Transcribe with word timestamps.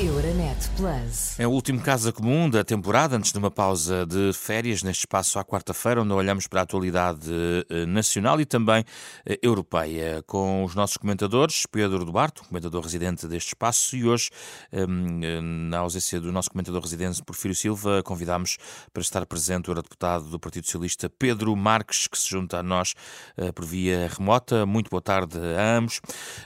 Euronet 0.00 0.68
Plus. 0.76 1.38
É 1.38 1.46
o 1.46 1.50
último 1.50 1.80
Casa 1.80 2.12
Comum 2.12 2.50
da 2.50 2.64
temporada, 2.64 3.16
antes 3.16 3.30
de 3.30 3.38
uma 3.38 3.50
pausa 3.50 4.04
de 4.04 4.32
férias, 4.32 4.82
neste 4.82 5.02
espaço 5.02 5.38
à 5.38 5.44
quarta-feira, 5.44 6.02
onde 6.02 6.12
olhamos 6.12 6.48
para 6.48 6.60
a 6.60 6.62
atualidade 6.64 7.30
eh, 7.70 7.86
nacional 7.86 8.40
e 8.40 8.44
também 8.44 8.84
eh, 9.24 9.38
europeia, 9.40 10.20
com 10.26 10.64
os 10.64 10.74
nossos 10.74 10.96
comentadores, 10.96 11.64
Pedro 11.70 12.04
Duarte, 12.04 12.42
comentador 12.42 12.82
residente 12.82 13.28
deste 13.28 13.50
espaço, 13.50 13.94
e 13.94 14.04
hoje, 14.04 14.30
ehm, 14.72 15.68
na 15.70 15.78
ausência 15.78 16.20
do 16.20 16.32
nosso 16.32 16.50
comentador 16.50 16.82
residente, 16.82 17.22
Porfírio 17.22 17.54
Silva, 17.54 18.02
convidámos 18.02 18.56
para 18.92 19.00
estar 19.00 19.24
presente 19.26 19.68
o 19.68 19.70
eurodeputado 19.70 20.24
do 20.24 20.40
Partido 20.40 20.64
Socialista, 20.64 21.08
Pedro 21.08 21.54
Marques, 21.54 22.08
que 22.08 22.18
se 22.18 22.30
junta 22.30 22.58
a 22.58 22.62
nós 22.64 22.94
eh, 23.36 23.52
por 23.52 23.64
via 23.64 24.08
remota. 24.08 24.66
Muito 24.66 24.90
boa 24.90 25.00
tarde 25.00 25.38
a 25.38 25.76
ambos. 25.76 26.00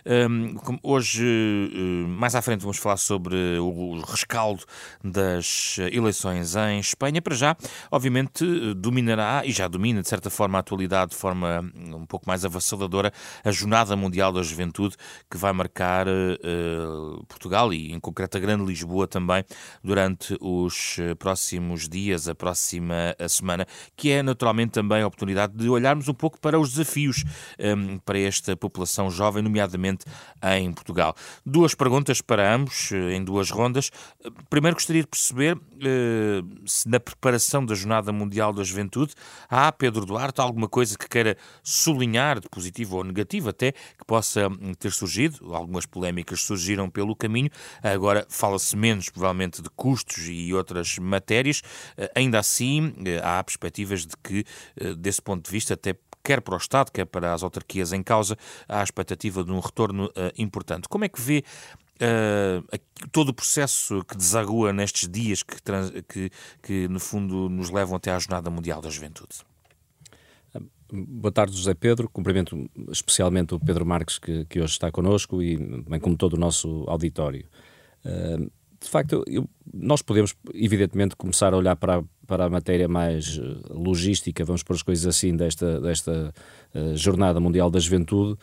Ehm, 0.04 0.54
hoje, 0.82 1.24
mais 2.08 2.34
à 2.34 2.42
frente, 2.42 2.60
vamos 2.60 2.76
falar 2.76 2.98
sobre 2.98 3.38
o 3.60 4.00
rescaldo 4.00 4.64
das 5.02 5.76
eleições 5.92 6.54
em 6.56 6.78
Espanha. 6.78 7.22
Para 7.22 7.34
já, 7.34 7.56
obviamente, 7.90 8.44
dominará, 8.74 9.42
e 9.44 9.52
já 9.52 9.68
domina 9.68 10.02
de 10.02 10.08
certa 10.08 10.30
forma 10.30 10.58
a 10.58 10.60
atualidade 10.60 11.12
de 11.12 11.16
forma 11.16 11.64
um 11.76 12.06
pouco 12.06 12.26
mais 12.26 12.44
avassaladora, 12.44 13.12
a 13.44 13.50
Jornada 13.50 13.96
Mundial 13.96 14.32
da 14.32 14.42
Juventude, 14.42 14.96
que 15.30 15.36
vai 15.36 15.52
marcar 15.52 16.06
uh, 16.08 17.24
Portugal 17.26 17.72
e, 17.72 17.92
em 17.92 18.00
concreto, 18.00 18.36
a 18.36 18.40
Grande 18.40 18.64
Lisboa 18.64 19.06
também, 19.06 19.44
durante 19.82 20.36
os 20.40 20.98
próximos 21.18 21.88
dias, 21.88 22.28
a 22.28 22.34
próxima 22.34 23.14
semana, 23.28 23.66
que 23.96 24.10
é 24.10 24.22
naturalmente 24.22 24.72
também 24.72 25.02
a 25.02 25.06
oportunidade 25.06 25.54
de 25.54 25.68
olharmos 25.68 26.08
um 26.08 26.14
pouco 26.14 26.38
para 26.40 26.58
os 26.58 26.70
desafios 26.70 27.24
um, 27.58 27.96
eh, 27.96 28.00
para 28.04 28.18
esta 28.18 28.56
população 28.56 29.10
jovem, 29.10 29.42
nomeadamente 29.42 30.04
em 30.56 30.72
Portugal. 30.72 31.14
Duas 31.44 31.74
perguntas 31.74 32.20
para 32.20 32.54
ambos, 32.54 32.92
em 32.92 33.22
duas 33.28 33.50
rondas. 33.50 33.90
Primeiro 34.48 34.74
gostaria 34.74 35.02
de 35.02 35.08
perceber 35.08 35.58
eh, 35.82 36.42
se 36.64 36.88
na 36.88 36.98
preparação 36.98 37.64
da 37.64 37.74
Jornada 37.74 38.10
Mundial 38.10 38.52
da 38.52 38.64
Juventude 38.64 39.12
há, 39.48 39.70
Pedro 39.70 40.06
Duarte, 40.06 40.40
alguma 40.40 40.68
coisa 40.68 40.96
que 40.96 41.06
queira 41.08 41.36
sublinhar, 41.62 42.40
de 42.40 42.48
positivo 42.48 42.96
ou 42.96 43.04
negativo 43.04 43.50
até, 43.50 43.72
que 43.72 44.04
possa 44.06 44.48
hum, 44.48 44.72
ter 44.78 44.92
surgido. 44.92 45.54
Algumas 45.54 45.84
polémicas 45.84 46.40
surgiram 46.40 46.88
pelo 46.88 47.14
caminho. 47.14 47.50
Agora 47.82 48.26
fala-se 48.30 48.74
menos, 48.76 49.10
provavelmente, 49.10 49.60
de 49.60 49.68
custos 49.70 50.26
e 50.28 50.54
outras 50.54 50.98
matérias. 50.98 51.62
Eh, 51.96 52.10
ainda 52.14 52.38
assim, 52.38 52.94
eh, 53.04 53.20
há 53.22 53.44
perspectivas 53.44 54.06
de 54.06 54.16
que, 54.22 54.44
desse 54.96 55.20
ponto 55.20 55.44
de 55.44 55.50
vista, 55.50 55.74
até 55.74 55.94
quer 56.28 56.42
para 56.42 56.54
o 56.54 56.58
Estado, 56.58 56.90
quer 56.92 57.06
para 57.06 57.32
as 57.32 57.42
autarquias 57.42 57.92
em 57.92 58.02
causa, 58.02 58.36
há 58.68 58.80
a 58.80 58.84
expectativa 58.84 59.42
de 59.42 59.50
um 59.50 59.60
retorno 59.60 60.06
uh, 60.06 60.10
importante. 60.36 60.86
Como 60.86 61.04
é 61.04 61.08
que 61.08 61.18
vê 61.18 61.42
Uh, 62.00 62.62
todo 63.10 63.30
o 63.30 63.34
processo 63.34 64.04
que 64.04 64.16
desagua 64.16 64.72
nestes 64.72 65.08
dias 65.08 65.42
que, 65.42 65.56
que, 66.08 66.30
que, 66.62 66.88
no 66.88 67.00
fundo, 67.00 67.48
nos 67.48 67.70
levam 67.70 67.96
até 67.96 68.12
à 68.12 68.18
Jornada 68.18 68.50
Mundial 68.50 68.80
da 68.80 68.88
Juventude. 68.88 69.38
Boa 70.90 71.32
tarde, 71.32 71.56
José 71.56 71.74
Pedro. 71.74 72.08
Cumprimento 72.08 72.70
especialmente 72.90 73.54
o 73.54 73.60
Pedro 73.60 73.84
Marques, 73.84 74.18
que, 74.18 74.44
que 74.46 74.60
hoje 74.60 74.72
está 74.72 74.90
connosco, 74.90 75.42
e 75.42 75.56
bem 75.56 76.00
como 76.00 76.16
todo 76.16 76.34
o 76.34 76.38
nosso 76.38 76.84
auditório. 76.86 77.46
Uh, 78.04 78.50
de 78.80 78.88
facto, 78.88 79.24
eu, 79.26 79.48
nós 79.74 80.00
podemos, 80.00 80.34
evidentemente, 80.54 81.16
começar 81.16 81.52
a 81.52 81.56
olhar 81.56 81.76
para, 81.76 82.02
para 82.26 82.44
a 82.44 82.48
matéria 82.48 82.86
mais 82.86 83.38
ah, 83.42 83.72
logística, 83.74 84.44
vamos 84.44 84.62
pôr 84.62 84.74
as 84.74 84.82
coisas 84.82 85.04
assim, 85.04 85.36
desta, 85.36 85.80
desta 85.80 86.32
uh, 86.74 86.96
Jornada 86.96 87.40
Mundial 87.40 87.70
da 87.70 87.80
Juventude 87.80 88.38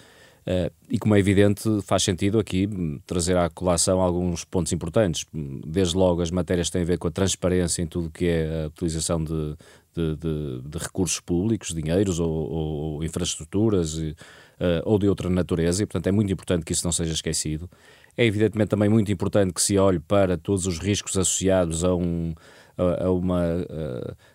e 0.90 1.00
como 1.00 1.16
é 1.16 1.20
evidente, 1.20 1.64
faz 1.84 2.04
sentido 2.04 2.38
aqui 2.38 2.70
trazer 3.08 3.36
à 3.36 3.50
colação 3.50 4.00
alguns 4.00 4.44
pontos 4.44 4.72
importantes. 4.72 5.26
Desde 5.66 5.98
logo, 5.98 6.22
as 6.22 6.30
matérias 6.30 6.70
têm 6.70 6.84
a 6.84 6.86
ver 6.86 7.00
com 7.00 7.08
a 7.08 7.12
transparência 7.12 7.82
em 7.82 7.88
tudo 7.88 8.12
que 8.12 8.26
é 8.28 8.64
a 8.64 8.68
utilização 8.68 9.24
de, 9.24 9.56
de, 9.96 10.16
de, 10.16 10.62
de 10.62 10.78
recursos 10.78 11.20
públicos, 11.20 11.74
dinheiros 11.74 12.20
ou, 12.20 12.30
ou, 12.30 13.04
infraestruturas 13.04 13.96
uh, 13.98 14.14
ou 14.84 15.00
de 15.00 15.08
outra 15.08 15.30
natureza, 15.30 15.82
e 15.82 15.86
portanto 15.86 16.08
é 16.08 16.12
muito 16.12 16.32
importante 16.32 16.64
que 16.64 16.74
isso 16.74 16.86
não 16.86 16.92
seja 16.92 17.14
esquecido. 17.14 17.70
É 18.18 18.26
evidentemente 18.26 18.70
também 18.70 18.90
muito 18.90 19.12
importante 19.12 19.54
que 19.54 19.62
se 19.62 19.78
olhe 19.78 20.00
para 20.00 20.38
todos 20.38 20.68
os 20.68 20.78
riscos 20.80 21.18
associados 21.18 21.84
a 21.84 21.96
um 21.96 22.34
a, 22.78 23.10
uma 23.12 23.42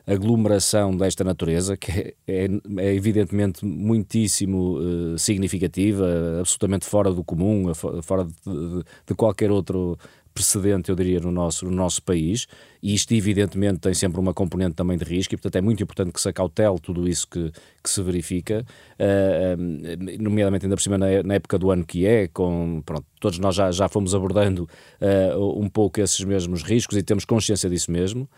aglomeração 0.06 0.96
desta 0.96 1.22
natureza, 1.24 1.76
que 1.76 1.90
é, 1.90 2.14
é, 2.26 2.48
é 2.78 2.94
evidentemente 2.94 3.64
muitíssimo 3.64 4.78
uh, 4.78 5.18
significativa, 5.18 6.06
absolutamente 6.40 6.86
fora 6.86 7.12
do 7.12 7.22
comum, 7.22 7.72
fora 8.02 8.24
de, 8.24 8.84
de 9.06 9.14
qualquer 9.14 9.50
outro 9.50 9.98
precedente, 10.40 10.88
eu 10.88 10.96
diria, 10.96 11.20
no 11.20 11.30
nosso, 11.30 11.66
no 11.66 11.70
nosso 11.70 12.02
país, 12.02 12.46
e 12.82 12.94
isto 12.94 13.12
evidentemente 13.12 13.80
tem 13.80 13.92
sempre 13.92 14.18
uma 14.18 14.32
componente 14.32 14.74
também 14.74 14.96
de 14.96 15.04
risco, 15.04 15.34
e 15.34 15.36
portanto 15.36 15.56
é 15.56 15.60
muito 15.60 15.82
importante 15.82 16.12
que 16.12 16.20
se 16.20 16.28
acautele 16.28 16.78
tudo 16.80 17.06
isso 17.06 17.28
que, 17.28 17.52
que 17.82 17.90
se 17.90 18.02
verifica, 18.02 18.64
uh, 18.98 20.22
nomeadamente 20.22 20.64
ainda 20.64 20.76
por 20.76 20.82
cima 20.82 20.96
na, 20.96 21.22
na, 21.22 21.34
época 21.34 21.58
do 21.58 21.70
ano 21.70 21.84
que 21.84 22.06
é, 22.06 22.26
com, 22.28 22.82
pronto, 22.84 23.04
todos 23.20 23.38
nós 23.38 23.54
já, 23.54 23.70
já 23.70 23.88
fomos 23.88 24.14
abordando 24.14 24.68
uh, 25.00 25.60
um 25.60 25.68
pouco 25.68 26.00
esses 26.00 26.20
mesmos 26.24 26.62
riscos 26.62 26.96
e 26.96 27.02
temos 27.02 27.24
consciência 27.24 27.68
disso 27.68 27.90
mesmo. 27.90 28.28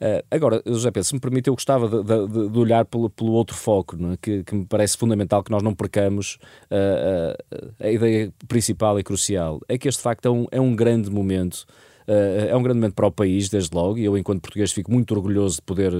Uh, 0.00 0.24
agora, 0.30 0.62
José 0.64 0.90
Pedro, 0.90 1.08
se 1.08 1.14
me 1.14 1.20
permite, 1.20 1.48
eu 1.48 1.54
gostava 1.54 1.88
de, 1.88 2.02
de, 2.02 2.48
de 2.48 2.58
olhar 2.58 2.84
pelo, 2.84 3.10
pelo, 3.10 3.32
outro 3.32 3.56
foco, 3.56 3.96
é? 4.12 4.16
que, 4.16 4.44
que, 4.44 4.54
me 4.54 4.64
parece 4.64 4.96
fundamental 4.96 5.42
que 5.42 5.50
nós 5.50 5.62
não 5.62 5.74
percamos 5.74 6.38
uh, 6.70 7.54
uh, 7.54 7.74
a 7.80 7.90
ideia 7.90 8.32
principal 8.46 8.98
e 9.00 9.02
crucial. 9.02 9.60
É 9.68 9.76
que 9.76 9.88
este 9.88 10.00
facto 10.00 10.26
é 10.26 10.30
um, 10.30 10.46
é 10.52 10.60
um 10.60 10.74
grande 10.74 11.10
momento. 11.10 11.66
é 12.06 12.56
um 12.56 12.62
grande 12.62 12.78
momento 12.78 12.94
para 12.94 13.06
o 13.06 13.12
país, 13.12 13.48
desde 13.48 13.74
logo, 13.74 13.98
e 13.98 14.04
eu, 14.04 14.16
enquanto 14.16 14.40
português, 14.40 14.72
fico 14.72 14.90
muito 14.90 15.12
orgulhoso 15.14 15.56
de 15.56 15.62
poder, 15.62 15.92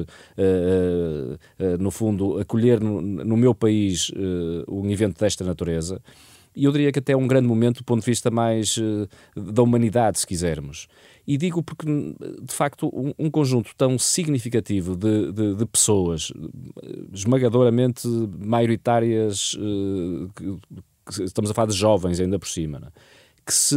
no 1.79 1.91
fundo, 1.91 2.39
acolher 2.39 2.81
no, 2.81 3.03
no 3.03 3.37
meu 3.37 3.55
país 3.55 4.11
um 4.67 4.89
evento 4.91 5.21
desta 5.21 5.45
natureza 5.45 6.01
e 6.59 6.65
eu 6.65 6.73
diria 6.73 6.91
que 6.91 6.99
até 6.99 7.13
é 7.13 7.17
um 7.17 7.29
grande 7.29 7.47
momento 7.47 7.79
do 7.79 7.85
ponto 7.85 8.01
de 8.01 8.07
vista 8.07 8.33
mais 8.33 8.77
uh, 8.79 9.09
da 9.37 9.63
humanidade, 9.63 10.19
se 10.19 10.27
quisermos. 10.27 10.89
E 11.29 11.37
digo 11.37 11.63
porque, 11.63 11.87
de 11.87 12.55
facto, 12.55 12.89
um, 12.91 13.13
um 13.19 13.31
conjunto 13.31 13.73
tão 13.77 13.99
significativo 13.99 14.97
de, 14.97 15.31
de, 15.31 15.55
de 15.57 15.67
pessoas, 15.67 16.33
esmagadoramente 17.13 18.09
maioritárias, 18.39 19.55
que 21.15 21.25
estamos 21.25 21.51
a 21.51 21.55
falar 21.55 21.67
de 21.67 21.75
jovens 21.75 22.19
ainda 22.19 22.39
por 22.39 22.49
cima, 22.49 22.81
é? 22.83 23.01
que 23.45 23.53
se 23.53 23.77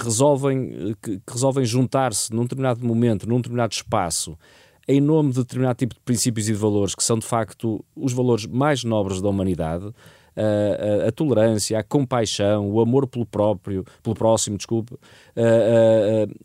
resolvem, 0.00 0.94
que, 1.02 1.16
que 1.18 1.32
resolvem 1.32 1.64
juntar-se 1.64 2.32
num 2.32 2.42
determinado 2.42 2.86
momento, 2.86 3.28
num 3.28 3.38
determinado 3.38 3.72
espaço, 3.72 4.38
em 4.86 5.00
nome 5.00 5.30
de 5.30 5.40
determinado 5.40 5.78
tipo 5.78 5.94
de 5.94 6.00
princípios 6.02 6.48
e 6.48 6.52
de 6.52 6.58
valores 6.58 6.94
que 6.94 7.02
são 7.02 7.18
de 7.18 7.26
facto 7.26 7.84
os 7.96 8.12
valores 8.12 8.46
mais 8.46 8.84
nobres 8.84 9.20
da 9.20 9.28
humanidade, 9.28 9.92
a, 10.36 11.04
a, 11.04 11.08
a, 11.08 11.12
tolerância, 11.12 11.78
a 11.78 11.82
compaixão, 11.82 12.70
o 12.70 12.80
amor 12.80 13.06
pelo 13.06 13.26
próprio, 13.26 13.84
pelo 14.02 14.14
próximo, 14.16 14.56
desculpe. 14.56 14.96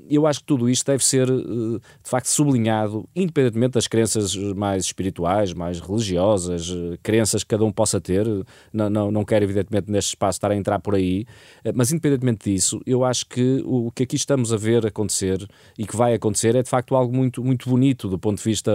Eu 0.10 0.26
acho 0.26 0.40
que 0.40 0.46
tudo 0.46 0.70
isto 0.70 0.86
deve 0.86 1.04
ser, 1.04 1.30
eh, 1.30 1.34
de 1.34 2.10
facto, 2.10 2.28
sublinhado, 2.28 3.08
independentemente 3.16 3.74
das 3.74 3.88
crenças 3.88 4.36
mais 4.36 4.86
espirituais, 4.86 5.54
mais 5.54 5.80
religiosas, 5.80 6.70
eh, 6.70 6.98
crenças 7.04 7.44
que 7.44 7.50
cada 7.50 7.66
um 7.66 7.72
possa 7.72 8.00
ter. 8.00 8.26
Não, 8.72 8.90
não, 8.90 9.12
não 9.12 9.26
quero, 9.26 9.44
evidentemente, 9.46 9.92
neste 9.92 10.10
espaço 10.10 10.38
estar 10.38 10.52
a 10.52 10.56
entrar 10.56 10.80
por 10.80 10.96
aí, 10.96 11.26
eh, 11.64 11.72
mas 11.74 11.92
independentemente 11.92 12.50
disso, 12.50 12.82
eu 12.86 13.04
acho 13.04 13.26
que 13.26 13.62
o 13.66 13.92
que 13.92 14.04
aqui 14.04 14.16
estamos 14.16 14.54
a 14.54 14.58
ver 14.58 14.86
acontecer 14.86 15.46
e 15.78 15.86
que 15.86 15.96
vai 15.96 16.14
acontecer 16.14 16.56
é, 16.56 16.64
de 16.64 16.70
facto, 16.70 16.96
algo 16.96 17.16
muito, 17.16 17.44
muito 17.44 17.70
bonito 17.70 18.08
do 18.08 18.18
ponto 18.18 18.38
de 18.38 18.44
vista 18.44 18.72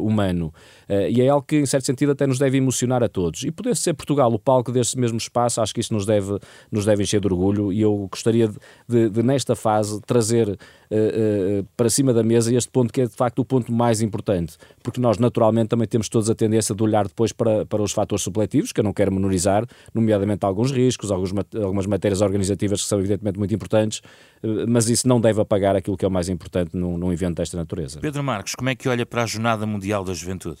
humano. 0.00 0.52
e 0.88 1.20
é 1.20 1.28
algo 1.28 1.46
que, 1.46 1.56
em 1.56 1.66
certo 1.66 1.84
sentido, 1.84 2.12
até 2.12 2.26
nos 2.26 2.38
deve 2.38 2.58
emocionar 2.58 3.02
a 3.02 3.08
todos. 3.08 3.42
E 3.44 3.50
poder 3.50 3.76
ser 3.76 3.94
Portugal 3.94 4.32
o 4.32 4.38
palco 4.38 4.72
deste 4.72 4.98
mesmo 4.98 5.18
espaço, 5.18 5.60
acho 5.60 5.74
que 5.74 5.80
isso 5.80 5.92
nos 5.92 6.06
deve, 6.06 6.38
nos 6.70 6.84
deve 6.84 7.02
encher 7.02 7.20
de 7.20 7.26
orgulho 7.26 7.72
e 7.72 7.80
eu 7.80 8.08
gostaria 8.10 8.48
de, 8.48 8.56
de, 8.88 9.10
de 9.10 9.22
nesta 9.22 9.49
fase, 9.56 10.00
trazer 10.02 10.48
uh, 10.48 10.52
uh, 10.52 11.66
para 11.76 11.88
cima 11.88 12.12
da 12.12 12.22
mesa 12.22 12.54
este 12.54 12.70
ponto 12.70 12.92
que 12.92 13.02
é 13.02 13.06
de 13.06 13.14
facto 13.14 13.38
o 13.40 13.44
ponto 13.44 13.72
mais 13.72 14.00
importante, 14.00 14.56
porque 14.82 15.00
nós 15.00 15.18
naturalmente 15.18 15.68
também 15.68 15.86
temos 15.86 16.08
todos 16.08 16.28
a 16.30 16.34
tendência 16.34 16.74
de 16.74 16.82
olhar 16.82 17.06
depois 17.06 17.32
para, 17.32 17.64
para 17.66 17.82
os 17.82 17.92
fatores 17.92 18.22
supletivos, 18.22 18.72
que 18.72 18.80
eu 18.80 18.84
não 18.84 18.92
quero 18.92 19.12
menorizar, 19.12 19.66
nomeadamente 19.94 20.44
alguns 20.44 20.70
riscos, 20.70 21.10
alguns, 21.10 21.32
algumas 21.54 21.86
matérias 21.86 22.20
organizativas 22.20 22.82
que 22.82 22.88
são 22.88 22.98
evidentemente 22.98 23.38
muito 23.38 23.54
importantes, 23.54 24.00
uh, 24.42 24.66
mas 24.68 24.88
isso 24.88 25.06
não 25.06 25.20
deve 25.20 25.40
apagar 25.40 25.76
aquilo 25.76 25.96
que 25.96 26.04
é 26.04 26.08
o 26.08 26.10
mais 26.10 26.28
importante 26.28 26.76
num, 26.76 26.98
num 26.98 27.12
evento 27.12 27.36
desta 27.36 27.56
natureza. 27.56 28.00
Pedro 28.00 28.22
Marcos, 28.22 28.54
como 28.54 28.68
é 28.68 28.74
que 28.74 28.88
olha 28.88 29.06
para 29.06 29.22
a 29.22 29.26
Jornada 29.26 29.66
Mundial 29.66 30.04
da 30.04 30.14
Juventude? 30.14 30.60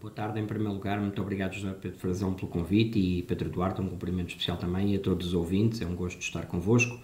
Boa 0.00 0.14
tarde, 0.14 0.40
em 0.40 0.46
primeiro 0.46 0.72
lugar, 0.72 0.98
muito 0.98 1.20
obrigado 1.20 1.52
José 1.52 1.74
Pedro 1.78 1.98
Frazão 1.98 2.32
pelo 2.32 2.48
convite 2.48 2.98
e 2.98 3.22
Pedro 3.22 3.50
Duarte, 3.50 3.82
um 3.82 3.86
cumprimento 3.86 4.30
especial 4.30 4.56
também 4.56 4.94
e 4.94 4.96
a 4.96 4.98
todos 4.98 5.26
os 5.26 5.34
ouvintes, 5.34 5.82
é 5.82 5.86
um 5.86 5.94
gosto 5.94 6.18
de 6.18 6.24
estar 6.24 6.46
convosco. 6.46 6.98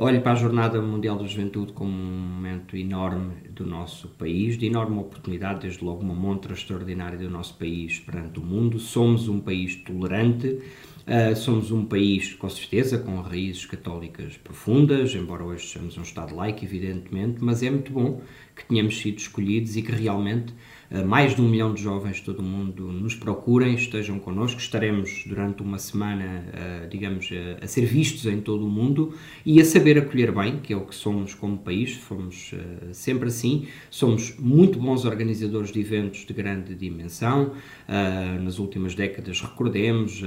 Olho 0.00 0.20
para 0.20 0.30
a 0.30 0.36
Jornada 0.36 0.80
Mundial 0.80 1.18
da 1.18 1.26
Juventude 1.26 1.72
como 1.72 1.90
um 1.90 2.20
momento 2.36 2.76
enorme 2.76 3.34
do 3.50 3.66
nosso 3.66 4.06
país, 4.10 4.56
de 4.56 4.66
enorme 4.66 4.96
oportunidade, 4.96 5.62
desde 5.62 5.84
logo 5.84 6.02
uma 6.02 6.14
montra 6.14 6.54
extraordinária 6.54 7.18
do 7.18 7.28
nosso 7.28 7.54
país 7.58 7.98
perante 7.98 8.38
o 8.38 8.42
mundo. 8.44 8.78
Somos 8.78 9.26
um 9.28 9.40
país 9.40 9.74
tolerante, 9.74 10.60
Uh, 11.08 11.34
somos 11.34 11.70
um 11.70 11.86
país, 11.86 12.34
com 12.34 12.50
certeza, 12.50 12.98
com 12.98 13.18
raízes 13.22 13.64
católicas 13.64 14.36
profundas, 14.36 15.14
embora 15.14 15.42
hoje 15.42 15.66
sejamos 15.66 15.96
um 15.96 16.02
Estado 16.02 16.36
laico, 16.36 16.62
evidentemente, 16.62 17.42
mas 17.42 17.62
é 17.62 17.70
muito 17.70 17.90
bom 17.90 18.20
que 18.54 18.62
tenhamos 18.66 18.98
sido 18.98 19.16
escolhidos 19.16 19.74
e 19.74 19.80
que 19.80 19.90
realmente 19.90 20.52
mais 21.06 21.34
de 21.34 21.42
um 21.42 21.48
milhão 21.48 21.74
de 21.74 21.82
jovens 21.82 22.16
de 22.16 22.22
todo 22.22 22.40
o 22.40 22.42
mundo 22.42 22.84
nos 22.90 23.14
procurem, 23.14 23.74
estejam 23.74 24.18
connosco. 24.18 24.60
Estaremos 24.60 25.24
durante 25.26 25.62
uma 25.62 25.78
semana, 25.78 26.44
uh, 26.48 26.88
digamos, 26.88 27.28
a 27.60 27.66
ser 27.66 27.84
vistos 27.84 28.24
em 28.26 28.40
todo 28.40 28.66
o 28.66 28.70
mundo 28.70 29.14
e 29.44 29.60
a 29.60 29.64
saber 29.64 29.98
acolher 29.98 30.32
bem, 30.32 30.58
que 30.58 30.72
é 30.72 30.76
o 30.76 30.86
que 30.86 30.94
somos 30.94 31.34
como 31.34 31.58
país, 31.58 31.94
fomos 31.94 32.54
sempre 32.92 33.28
assim. 33.28 33.66
Somos 33.90 34.38
muito 34.38 34.78
bons 34.78 35.04
organizadores 35.04 35.70
de 35.70 35.80
eventos 35.80 36.24
de 36.24 36.32
grande 36.32 36.74
dimensão. 36.74 37.52
nas 38.42 38.58
últimas 38.58 38.94
décadas, 38.94 39.40
recordemos, 39.40 40.22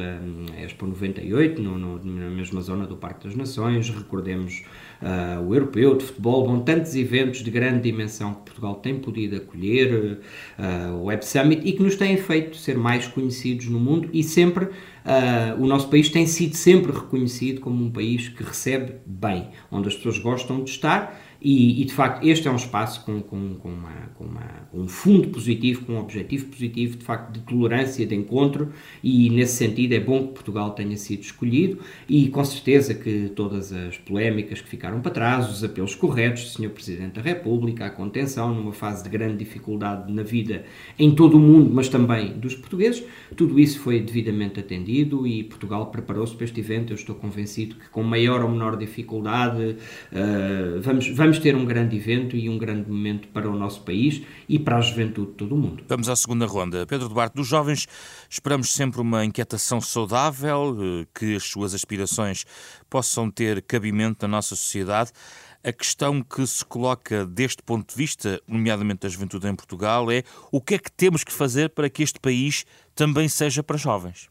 Expo 0.64 0.86
98, 0.86 1.62
no, 1.62 1.78
no, 1.78 2.04
na 2.04 2.30
mesma 2.30 2.62
zona 2.62 2.86
do 2.86 2.96
Parque 2.96 3.28
das 3.28 3.36
Nações, 3.36 3.90
recordemos 3.90 4.64
uh, 5.02 5.42
o 5.42 5.54
Europeu 5.54 5.96
de 5.96 6.06
Futebol, 6.06 6.48
bom, 6.48 6.60
tantos 6.60 6.96
eventos 6.96 7.44
de 7.44 7.52
grande 7.52 7.82
dimensão 7.82 8.34
que 8.34 8.42
Portugal 8.42 8.76
tem 8.76 9.00
podido 9.00 9.38
acolher, 9.38 10.20
uh, 10.58 10.94
o 10.96 11.06
Web 11.06 11.26
Summit, 11.26 11.68
e 11.68 11.74
que 11.74 11.84
nos 11.84 11.96
têm 11.96 12.18
feito 12.18 12.56
ser 12.58 12.78
mais 12.78 13.08
conhecidos 13.08 13.68
no 13.68 13.80
mundo 13.80 14.10
e 14.14 14.24
sempre 14.24 14.70
Uh, 15.02 15.60
o 15.60 15.66
nosso 15.66 15.90
país 15.90 16.10
tem 16.10 16.28
sido 16.28 16.56
sempre 16.56 16.92
reconhecido 16.92 17.60
como 17.60 17.84
um 17.84 17.90
país 17.90 18.30
que 18.30 18.44
recebe 18.44 18.98
bem, 19.04 19.50
onde 19.72 19.88
as 19.88 19.96
pessoas 19.96 20.20
gostam 20.20 20.64
de 20.64 20.70
estar 20.70 21.20
e, 21.42 21.82
e, 21.82 21.86
de 21.86 21.94
facto, 21.94 22.24
este 22.24 22.48
é 22.48 22.52
um 22.52 22.56
espaço 22.56 23.04
com, 23.04 23.20
com, 23.22 23.56
com, 23.56 23.70
uma, 23.70 24.12
com 24.14 24.26
uma, 24.26 24.68
um 24.72 24.88
fundo 24.88 25.30
positivo, 25.30 25.86
com 25.86 25.94
um 25.94 26.00
objetivo 26.00 26.46
positivo, 26.46 26.98
de 26.98 27.04
facto, 27.04 27.34
de 27.34 27.40
tolerância, 27.40 28.06
de 28.06 28.14
encontro, 28.14 28.72
e 29.04 29.30
nesse 29.30 29.56
sentido 29.56 29.94
é 29.94 30.00
bom 30.00 30.28
que 30.28 30.34
Portugal 30.34 30.72
tenha 30.72 30.96
sido 30.98 31.22
escolhido 31.22 31.80
e 32.08 32.28
com 32.28 32.44
certeza 32.46 32.94
que 32.94 33.32
todas 33.36 33.74
as 33.74 33.98
polémicas 33.98 34.62
que 34.62 34.70
ficaram 34.70 35.02
para 35.02 35.12
trás, 35.12 35.50
os 35.50 35.64
apelos 35.64 35.96
corretos 35.96 36.44
do 36.44 36.50
Sr. 36.50 36.70
Presidente 36.70 37.14
da 37.14 37.22
República, 37.22 37.86
a 37.86 37.90
contenção 37.90 38.54
numa 38.54 38.72
fase 38.72 39.04
de 39.04 39.10
grande 39.10 39.38
dificuldade 39.38 40.12
na 40.14 40.24
vida 40.24 40.64
em 41.00 41.16
todo 41.16 41.38
o 41.38 41.40
mundo, 41.40 41.72
mas 41.74 41.90
também 41.90 42.34
dos 42.34 42.56
portugueses, 42.56 43.04
tudo 43.36 43.60
isso 43.60 43.80
foi 43.80 44.00
devidamente 44.00 44.60
atendido 44.60 45.26
e 45.26 45.44
Portugal 45.44 45.88
preparou-se 45.88 46.36
para 46.36 46.46
este 46.46 46.60
evento. 46.60 46.94
Eu 46.94 46.96
estou 46.96 47.16
convencido 47.16 47.76
que 47.76 47.90
com 47.90 48.04
maior 48.04 48.44
ou 48.44 48.50
menor 48.50 48.78
dificuldade 48.78 49.76
uh, 50.12 50.82
vamos, 50.82 51.08
vamos 51.10 51.31
vamos 51.32 51.40
ter 51.40 51.56
um 51.56 51.64
grande 51.64 51.96
evento 51.96 52.36
e 52.36 52.50
um 52.50 52.58
grande 52.58 52.92
momento 52.92 53.30
para 53.30 53.50
o 53.50 53.58
nosso 53.58 53.84
país 53.84 54.22
e 54.50 54.60
para 54.60 54.76
a 54.76 54.82
juventude 54.82 55.32
de 55.32 55.38
todo 55.38 55.56
o 55.56 55.58
mundo. 55.58 55.82
Vamos 55.88 56.10
à 56.10 56.16
segunda 56.18 56.46
ronda. 56.46 56.86
Pedro 56.86 57.08
Duarte, 57.08 57.38
dos 57.38 57.48
jovens, 57.48 57.88
esperamos 58.30 58.74
sempre 58.74 59.00
uma 59.00 59.24
inquietação 59.24 59.80
saudável, 59.80 60.76
eh, 60.78 61.08
que 61.18 61.38
as 61.38 61.44
suas 61.44 61.74
aspirações 61.74 62.46
possam 62.90 63.32
ter 63.32 63.62
cabimento 63.62 64.28
na 64.28 64.28
nossa 64.28 64.58
sociedade. 64.58 65.12
A 65.64 65.72
questão 65.72 66.22
que 66.22 66.46
se 66.46 66.66
coloca 66.66 67.26
deste 67.26 67.64
ponto 67.64 67.92
de 67.92 67.96
vista, 67.96 68.42
nomeadamente 68.46 69.02
da 69.02 69.08
juventude 69.08 69.48
em 69.48 69.56
Portugal, 69.56 70.12
é 70.12 70.24
o 70.52 70.60
que 70.60 70.76
é 70.76 70.80
que 70.80 70.92
temos 70.92 71.24
que 71.24 71.32
fazer 71.32 71.70
para 71.70 71.90
que 71.90 72.04
este 72.04 72.20
país 72.20 72.66
também 72.94 73.30
seja 73.30 73.64
para 73.64 73.78
jovens? 73.78 74.30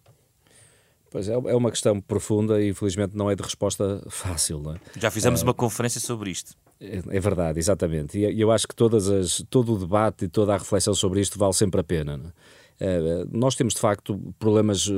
Pois 1.10 1.28
é, 1.28 1.32
é 1.32 1.56
uma 1.56 1.70
questão 1.70 2.00
profunda 2.00 2.62
e 2.62 2.68
infelizmente 2.68 3.16
não 3.16 3.28
é 3.28 3.34
de 3.34 3.42
resposta 3.42 4.00
fácil. 4.08 4.60
Não 4.60 4.74
é? 4.74 4.80
Já 4.96 5.10
fizemos 5.10 5.40
é... 5.40 5.44
uma 5.44 5.52
conferência 5.52 6.00
sobre 6.00 6.30
isto. 6.30 6.54
É, 6.80 7.16
é 7.16 7.20
verdade, 7.20 7.58
exatamente. 7.58 8.18
E 8.18 8.40
eu 8.40 8.50
acho 8.50 8.66
que 8.66 8.74
todas 8.74 9.08
as, 9.08 9.44
todo 9.50 9.74
o 9.74 9.78
debate 9.78 10.24
e 10.24 10.28
toda 10.28 10.54
a 10.54 10.58
reflexão 10.58 10.94
sobre 10.94 11.20
isto 11.20 11.38
vale 11.38 11.52
sempre 11.52 11.80
a 11.80 11.84
pena. 11.84 12.16
Não 12.16 12.26
é? 12.26 12.32
Eh, 12.80 13.26
nós 13.30 13.54
temos 13.54 13.74
de 13.74 13.80
facto 13.80 14.18
problemas 14.38 14.88
eh, 14.88 14.92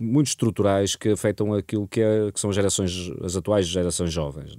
muito 0.00 0.28
estruturais 0.28 0.96
que 0.96 1.10
afetam 1.10 1.52
aquilo 1.52 1.86
que, 1.86 2.00
é, 2.00 2.32
que 2.32 2.40
são 2.40 2.48
as 2.48 2.56
gerações, 2.56 3.12
as 3.22 3.36
atuais 3.36 3.66
gerações 3.66 4.10
jovens. 4.10 4.56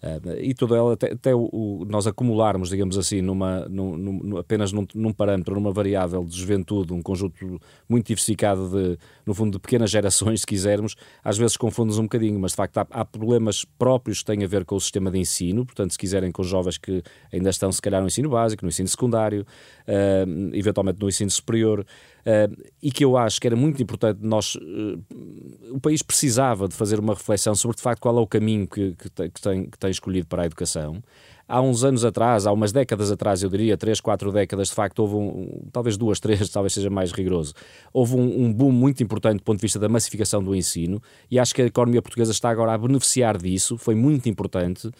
É? 0.00 0.20
e 0.44 0.54
toda 0.54 0.76
ela, 0.76 0.92
até, 0.92 1.12
até 1.12 1.34
o, 1.34 1.48
o, 1.52 1.84
nós 1.88 2.06
acumularmos, 2.06 2.68
digamos 2.68 2.96
assim, 2.96 3.20
numa, 3.20 3.66
num, 3.68 3.96
num, 3.96 4.36
apenas 4.36 4.70
num, 4.70 4.86
num, 4.94 5.12
parâmetro, 5.12 5.56
numa 5.56 5.72
variável 5.72 6.24
de 6.24 6.38
juventude, 6.38 6.92
um 6.92 7.02
conjunto 7.02 7.60
muito 7.88 8.06
diversificado 8.06 8.68
de, 8.68 8.98
no 9.26 9.34
fundo, 9.34 9.52
de 9.52 9.58
pequenas 9.58 9.90
gerações, 9.90 10.40
se 10.40 10.46
quisermos, 10.46 10.94
às 11.22 11.36
vezes 11.36 11.56
confunde-nos 11.56 11.98
um 11.98 12.04
bocadinho, 12.04 12.38
mas 12.38 12.52
de 12.52 12.56
facto 12.56 12.78
há, 12.78 12.86
há, 12.90 13.04
problemas 13.04 13.64
próprios 13.64 14.20
que 14.20 14.26
têm 14.26 14.44
a 14.44 14.46
ver 14.46 14.64
com 14.64 14.76
o 14.76 14.80
sistema 14.80 15.10
de 15.10 15.18
ensino, 15.18 15.66
portanto, 15.66 15.90
se 15.90 15.98
quiserem, 15.98 16.30
com 16.30 16.44
jovens 16.44 16.78
que 16.78 17.02
ainda 17.32 17.50
estão, 17.50 17.72
se 17.72 17.82
calhar, 17.82 18.00
no 18.00 18.06
ensino 18.06 18.30
básico, 18.30 18.64
no 18.64 18.68
ensino 18.68 18.88
secundário, 18.88 19.42
uh, 19.42 20.54
eventualmente 20.54 21.00
no 21.00 21.08
ensino 21.08 21.30
superior, 21.30 21.80
uh, 21.80 22.62
e 22.80 22.92
que 22.92 23.04
eu 23.04 23.16
acho 23.16 23.40
que 23.40 23.48
era 23.48 23.56
muito 23.56 23.82
importante 23.82 24.20
nós, 24.22 24.54
uh, 24.54 25.02
o 25.78 25.80
país 25.80 26.02
precisava 26.02 26.68
de 26.68 26.74
fazer 26.74 26.98
uma 26.98 27.14
reflexão 27.14 27.54
sobre 27.54 27.76
de 27.76 27.82
facto 27.82 28.00
qual 28.00 28.18
é 28.18 28.20
o 28.20 28.26
caminho 28.26 28.66
que, 28.66 28.94
que, 28.94 29.08
tem, 29.08 29.30
que, 29.30 29.40
tem, 29.40 29.64
que 29.64 29.78
tem 29.78 29.90
escolhido 29.90 30.26
para 30.26 30.42
a 30.42 30.46
educação. 30.46 31.00
Há 31.46 31.62
uns 31.62 31.82
anos 31.82 32.04
atrás, 32.04 32.46
há 32.46 32.52
umas 32.52 32.72
décadas 32.72 33.10
atrás, 33.10 33.42
eu 33.42 33.48
diria, 33.48 33.74
três, 33.76 34.00
quatro 34.00 34.30
décadas, 34.30 34.68
de 34.68 34.74
facto, 34.74 34.98
houve 34.98 35.14
um, 35.14 35.68
talvez 35.72 35.96
duas, 35.96 36.20
três, 36.20 36.46
talvez 36.50 36.74
seja 36.74 36.90
mais 36.90 37.10
rigoroso, 37.12 37.54
houve 37.92 38.16
um, 38.16 38.44
um 38.44 38.52
boom 38.52 38.72
muito 38.72 39.02
importante 39.02 39.38
do 39.38 39.44
ponto 39.44 39.58
de 39.58 39.62
vista 39.62 39.78
da 39.78 39.88
massificação 39.88 40.42
do 40.42 40.54
ensino 40.54 41.00
e 41.30 41.38
acho 41.38 41.54
que 41.54 41.62
a 41.62 41.66
economia 41.66 42.02
portuguesa 42.02 42.32
está 42.32 42.50
agora 42.50 42.74
a 42.74 42.78
beneficiar 42.78 43.38
disso, 43.38 43.78
foi 43.78 43.94
muito 43.94 44.28
importante 44.28 44.90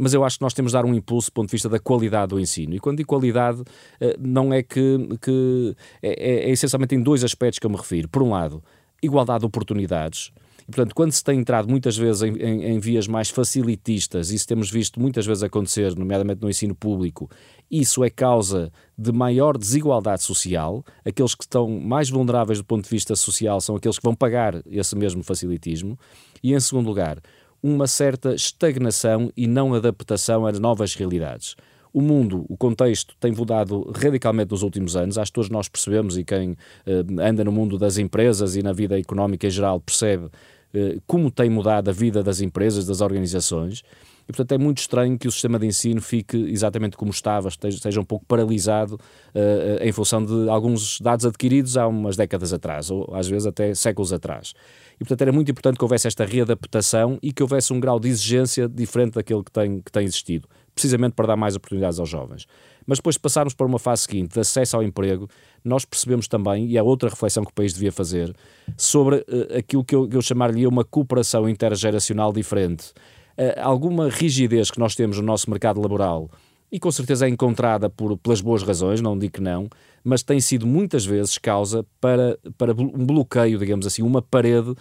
mas 0.00 0.14
eu 0.14 0.22
acho 0.22 0.38
que 0.38 0.42
nós 0.44 0.54
temos 0.54 0.70
de 0.70 0.78
dar 0.78 0.84
um 0.84 0.94
impulso 0.94 1.28
do 1.28 1.32
ponto 1.32 1.48
de 1.48 1.52
vista 1.52 1.68
da 1.68 1.80
qualidade 1.80 2.28
do 2.28 2.38
ensino. 2.38 2.72
E 2.72 2.78
quando 2.78 2.98
digo 2.98 3.08
qualidade, 3.08 3.64
eh, 4.00 4.16
não 4.16 4.52
é 4.52 4.62
que. 4.62 4.96
que 5.20 5.74
é, 6.00 6.10
é, 6.10 6.48
é 6.48 6.50
essencialmente 6.50 6.94
em 6.94 7.02
dois 7.02 7.24
aspectos 7.24 7.58
que 7.58 7.66
eu 7.66 7.70
me 7.70 7.76
refiro. 7.76 8.08
Por 8.08 8.22
um 8.22 8.30
lado, 8.30 8.62
igualdade 9.02 9.40
de 9.40 9.46
oportunidades. 9.46 10.32
E, 10.62 10.66
portanto, 10.66 10.94
quando 10.94 11.12
se 11.12 11.24
tem 11.24 11.38
entrado 11.38 11.68
muitas 11.68 11.96
vezes 11.96 12.22
em, 12.22 12.36
em, 12.36 12.64
em, 12.64 12.78
vias 12.78 13.08
mais 13.08 13.30
facilitistas, 13.30 14.30
isso 14.30 14.46
temos 14.46 14.70
visto 14.70 15.00
muitas 15.00 15.24
vezes 15.24 15.42
acontecer, 15.42 15.96
nomeadamente 15.96 16.42
no 16.42 16.50
ensino 16.50 16.74
público, 16.74 17.30
isso 17.70 18.04
é 18.04 18.10
causa 18.10 18.70
de 18.96 19.10
maior 19.10 19.56
desigualdade 19.56 20.22
social. 20.22 20.84
Aqueles 21.04 21.34
que 21.34 21.44
estão 21.44 21.68
mais 21.80 22.10
vulneráveis 22.10 22.58
do 22.58 22.64
ponto 22.64 22.84
de 22.84 22.90
vista 22.90 23.16
social 23.16 23.60
são 23.62 23.76
aqueles 23.76 23.98
que 23.98 24.04
vão 24.04 24.14
pagar 24.14 24.62
esse 24.66 24.94
mesmo 24.94 25.22
facilitismo. 25.22 25.98
E, 26.42 26.52
em 26.52 26.60
segundo 26.60 26.86
lugar, 26.86 27.18
uma 27.62 27.86
certa 27.86 28.34
estagnação 28.34 29.32
e 29.36 29.46
não 29.46 29.74
adaptação 29.74 30.46
às 30.46 30.58
novas 30.58 30.94
realidades. 30.94 31.56
O 31.92 32.00
mundo, 32.00 32.44
o 32.48 32.56
contexto 32.56 33.14
tem 33.18 33.32
mudado 33.32 33.90
radicalmente 33.94 34.50
nos 34.50 34.62
últimos 34.62 34.96
anos, 34.96 35.18
acho 35.18 35.30
que 35.30 35.34
todos 35.34 35.50
nós 35.50 35.68
percebemos 35.68 36.18
e 36.18 36.24
quem 36.24 36.56
eh, 36.86 37.04
anda 37.22 37.42
no 37.44 37.52
mundo 37.52 37.78
das 37.78 37.98
empresas 37.98 38.56
e 38.56 38.62
na 38.62 38.72
vida 38.72 38.98
económica 38.98 39.46
em 39.46 39.50
geral 39.50 39.80
percebe 39.80 40.28
eh, 40.74 40.98
como 41.06 41.30
tem 41.30 41.48
mudado 41.48 41.88
a 41.88 41.92
vida 41.92 42.22
das 42.22 42.40
empresas, 42.40 42.86
das 42.86 43.00
organizações. 43.00 43.82
E, 44.28 44.32
portanto, 44.32 44.52
é 44.52 44.58
muito 44.58 44.78
estranho 44.78 45.18
que 45.18 45.26
o 45.26 45.32
sistema 45.32 45.58
de 45.58 45.66
ensino 45.66 46.02
fique 46.02 46.36
exatamente 46.36 46.98
como 46.98 47.10
estava, 47.10 47.48
esteja 47.48 47.98
um 47.98 48.04
pouco 48.04 48.26
paralisado 48.26 48.96
uh, 48.96 49.82
em 49.82 49.90
função 49.90 50.22
de 50.22 50.50
alguns 50.50 51.00
dados 51.00 51.24
adquiridos 51.24 51.78
há 51.78 51.86
umas 51.86 52.14
décadas 52.14 52.52
atrás, 52.52 52.90
ou 52.90 53.08
às 53.14 53.26
vezes 53.26 53.46
até 53.46 53.74
séculos 53.74 54.12
atrás. 54.12 54.52
E, 54.96 54.98
portanto, 54.98 55.22
era 55.22 55.32
muito 55.32 55.50
importante 55.50 55.78
que 55.78 55.84
houvesse 55.84 56.06
esta 56.06 56.26
readaptação 56.26 57.18
e 57.22 57.32
que 57.32 57.42
houvesse 57.42 57.72
um 57.72 57.80
grau 57.80 57.98
de 57.98 58.08
exigência 58.10 58.68
diferente 58.68 59.14
daquele 59.14 59.42
que 59.42 59.50
tem, 59.50 59.80
que 59.80 59.90
tem 59.90 60.04
existido, 60.04 60.46
precisamente 60.78 61.14
para 61.14 61.26
dar 61.26 61.36
mais 61.36 61.56
oportunidades 61.56 61.98
aos 61.98 62.08
jovens. 62.08 62.46
Mas 62.86 62.98
depois 62.98 63.16
de 63.16 63.20
passarmos 63.20 63.52
para 63.52 63.66
uma 63.66 63.80
fase 63.80 64.02
seguinte, 64.02 64.34
de 64.34 64.40
acesso 64.40 64.76
ao 64.76 64.82
emprego, 64.82 65.28
nós 65.64 65.84
percebemos 65.84 66.28
também, 66.28 66.66
e 66.66 66.78
é 66.78 66.82
outra 66.82 67.08
reflexão 67.08 67.44
que 67.44 67.50
o 67.50 67.54
país 67.54 67.72
devia 67.72 67.90
fazer, 67.90 68.32
sobre 68.76 69.16
uh, 69.16 69.58
aquilo 69.58 69.84
que 69.84 69.94
eu, 69.94 70.08
eu 70.08 70.22
chamaria 70.22 70.68
uma 70.68 70.84
cooperação 70.84 71.48
intergeracional 71.48 72.32
diferente. 72.32 72.92
Uh, 73.36 73.58
alguma 73.60 74.08
rigidez 74.08 74.70
que 74.70 74.78
nós 74.78 74.94
temos 74.94 75.18
no 75.18 75.24
nosso 75.24 75.50
mercado 75.50 75.80
laboral 75.80 76.30
e 76.70 76.78
com 76.78 76.92
certeza 76.92 77.26
é 77.26 77.28
encontrada 77.28 77.90
por, 77.90 78.16
pelas 78.18 78.40
boas 78.40 78.62
razões, 78.62 79.00
não 79.00 79.18
digo 79.18 79.34
que 79.34 79.40
não, 79.40 79.68
mas 80.04 80.22
tem 80.22 80.38
sido 80.38 80.66
muitas 80.66 81.04
vezes 81.04 81.38
causa 81.38 81.84
para, 82.00 82.38
para 82.56 82.72
um 82.72 83.04
bloqueio, 83.04 83.58
digamos 83.58 83.86
assim, 83.86 84.02
uma 84.02 84.22
parede 84.22 84.70
uh, 84.70 84.76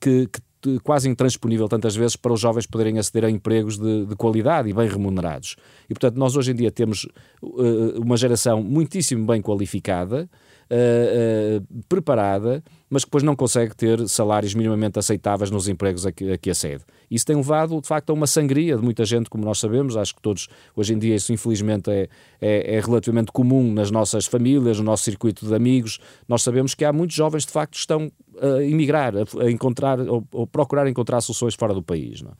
que, 0.00 0.26
que 0.26 0.40
quase 0.82 1.08
intransponível 1.08 1.68
tantas 1.68 1.96
vezes 1.96 2.16
para 2.16 2.32
os 2.32 2.40
jovens 2.40 2.66
poderem 2.66 2.98
aceder 2.98 3.24
a 3.24 3.30
empregos 3.30 3.78
de, 3.78 4.06
de, 4.06 4.16
qualidade 4.16 4.68
e 4.68 4.72
bem 4.72 4.88
remunerados. 4.88 5.56
E, 5.88 5.94
portanto, 5.94 6.16
nós 6.16 6.36
hoje 6.36 6.52
em 6.52 6.54
dia 6.54 6.70
temos 6.70 7.06
uh, 7.42 8.00
uma 8.00 8.16
geração 8.16 8.62
muitíssimo 8.62 9.26
bem 9.26 9.40
qualificada, 9.40 10.28
uh, 10.70 11.84
preparada, 11.88 12.62
mas 12.88 13.04
que 13.04 13.08
depois 13.08 13.22
não 13.22 13.36
consegue 13.36 13.74
ter 13.74 14.08
salários 14.08 14.54
minimamente 14.54 14.98
aceitáveis 14.98 15.50
nos 15.50 15.68
empregos 15.68 16.06
a 16.06 16.12
que, 16.12 16.32
a 16.32 16.38
que 16.38 16.50
acede. 16.50 16.84
Isso 17.10 17.26
tem 17.26 17.36
levado, 17.36 17.80
de 17.80 17.86
facto, 17.86 18.10
a 18.10 18.12
uma 18.12 18.26
sangria 18.26 18.76
de 18.76 18.82
muita 18.82 19.04
gente, 19.04 19.28
como 19.28 19.44
nós 19.44 19.58
sabemos. 19.58 19.96
Acho 19.96 20.14
que 20.14 20.22
todos, 20.22 20.48
hoje 20.74 20.94
em 20.94 20.98
dia, 20.98 21.14
isso 21.14 21.32
infelizmente 21.32 21.90
é, 21.90 22.08
é, 22.40 22.76
é 22.76 22.80
relativamente 22.80 23.32
comum 23.32 23.72
nas 23.72 23.90
nossas 23.90 24.26
famílias, 24.26 24.78
no 24.78 24.84
nosso 24.84 25.04
circuito 25.04 25.46
de 25.46 25.54
amigos. 25.54 25.98
Nós 26.28 26.42
sabemos 26.42 26.74
que 26.74 26.84
há 26.84 26.92
muitos 26.92 27.16
jovens, 27.16 27.44
de 27.44 27.52
facto, 27.52 27.72
que 27.72 27.78
estão 27.78 28.10
a 28.40 28.62
emigrar, 28.62 29.14
a, 29.16 29.44
a 29.44 29.50
encontrar 29.50 30.00
ou, 30.00 30.26
ou, 30.32 30.46
procurar 30.46 30.88
encontrar 30.88 31.20
soluções 31.20 31.54
fora 31.54 31.74
do 31.74 31.82
país. 31.82 32.22
Não? 32.22 32.30
É? 32.30 32.34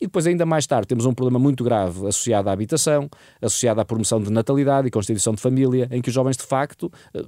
E 0.00 0.06
depois, 0.06 0.26
ainda 0.26 0.44
mais 0.44 0.66
tarde, 0.66 0.88
temos 0.88 1.06
um 1.06 1.14
problema 1.14 1.38
muito 1.38 1.62
grave 1.62 2.06
associado 2.06 2.48
à 2.48 2.52
habitação, 2.52 3.08
associado 3.40 3.80
à 3.80 3.84
promoção 3.84 4.20
de 4.20 4.30
natalidade 4.30 4.88
e 4.88 4.90
constituição 4.90 5.34
de 5.34 5.40
família, 5.40 5.88
em 5.90 6.02
que 6.02 6.08
os 6.08 6.14
jovens, 6.14 6.36
de 6.36 6.42
facto, 6.42 6.90
eh, 7.14 7.22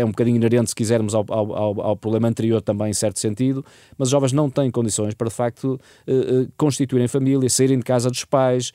é 0.00 0.04
um 0.04 0.10
bocadinho 0.10 0.36
inerente, 0.36 0.70
se 0.70 0.74
quisermos, 0.74 1.14
ao, 1.14 1.24
ao, 1.28 1.80
ao 1.80 1.96
problema 1.96 2.28
anterior 2.28 2.62
também, 2.62 2.90
em 2.90 2.94
certo 2.94 3.18
sentido, 3.18 3.64
mas 3.98 4.08
os 4.08 4.12
jovens 4.12 4.32
não 4.32 4.48
têm 4.48 4.70
condições 4.70 5.14
para, 5.14 5.28
de 5.28 5.34
facto, 5.34 5.80
eh, 6.06 6.12
eh, 6.12 6.48
constituírem 6.56 7.08
família, 7.08 7.48
saírem 7.50 7.78
de 7.78 7.84
casa 7.84 8.08
dos 8.08 8.24
pais, 8.24 8.72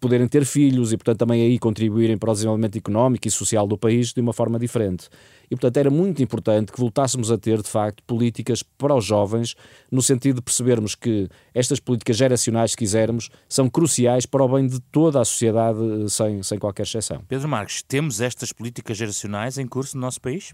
poderem 0.00 0.28
ter 0.28 0.44
filhos 0.44 0.92
e, 0.92 0.96
portanto, 0.96 1.18
também 1.18 1.42
aí 1.42 1.58
contribuírem 1.58 2.16
para 2.18 2.30
o 2.30 2.34
desenvolvimento 2.34 2.76
económico 2.76 3.26
e 3.26 3.30
social 3.30 3.66
do 3.66 3.78
país 3.78 4.12
de 4.12 4.20
uma 4.20 4.32
forma 4.32 4.58
diferente. 4.58 5.08
E, 5.50 5.56
portanto, 5.56 5.76
era 5.76 5.90
muito 5.90 6.22
importante 6.22 6.72
que 6.72 6.80
voltássemos 6.80 7.30
a 7.30 7.38
ter, 7.38 7.62
de 7.62 7.68
facto, 7.68 8.02
políticas 8.04 8.62
para 8.62 8.94
os 8.94 9.04
jovens, 9.04 9.54
no 9.90 10.02
sentido 10.02 10.36
de 10.36 10.42
percebermos 10.42 10.94
que 10.94 11.28
estas 11.54 11.80
políticas 11.80 12.16
geracionais, 12.16 12.72
se 12.72 12.76
quisermos, 12.76 13.30
são 13.48 13.68
cruciais 13.68 14.26
para 14.26 14.44
o 14.44 14.48
bem 14.48 14.66
de 14.66 14.80
toda 14.80 15.20
a 15.20 15.24
sociedade, 15.24 15.78
sem, 16.08 16.42
sem 16.42 16.58
qualquer 16.58 16.82
exceção. 16.82 17.22
Pedro 17.28 17.48
Marques, 17.48 17.82
temos 17.82 18.20
estas 18.20 18.52
políticas 18.52 18.96
geracionais 18.96 19.58
em 19.58 19.66
curso 19.66 19.96
no 19.96 20.02
nosso 20.02 20.20
país? 20.20 20.52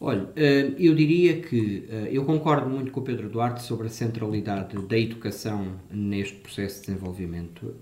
Olha, 0.00 0.30
eh, 0.36 0.74
eu 0.78 0.94
diria 0.94 1.40
que 1.40 1.84
eh, 1.90 2.08
eu 2.12 2.24
concordo 2.24 2.70
muito 2.70 2.92
com 2.92 3.00
o 3.00 3.02
Pedro 3.02 3.28
Duarte 3.28 3.62
sobre 3.62 3.88
a 3.88 3.90
centralidade 3.90 4.76
da 4.86 4.96
educação 4.96 5.80
neste 5.90 6.36
processo 6.36 6.80
de 6.80 6.86
desenvolvimento. 6.86 7.74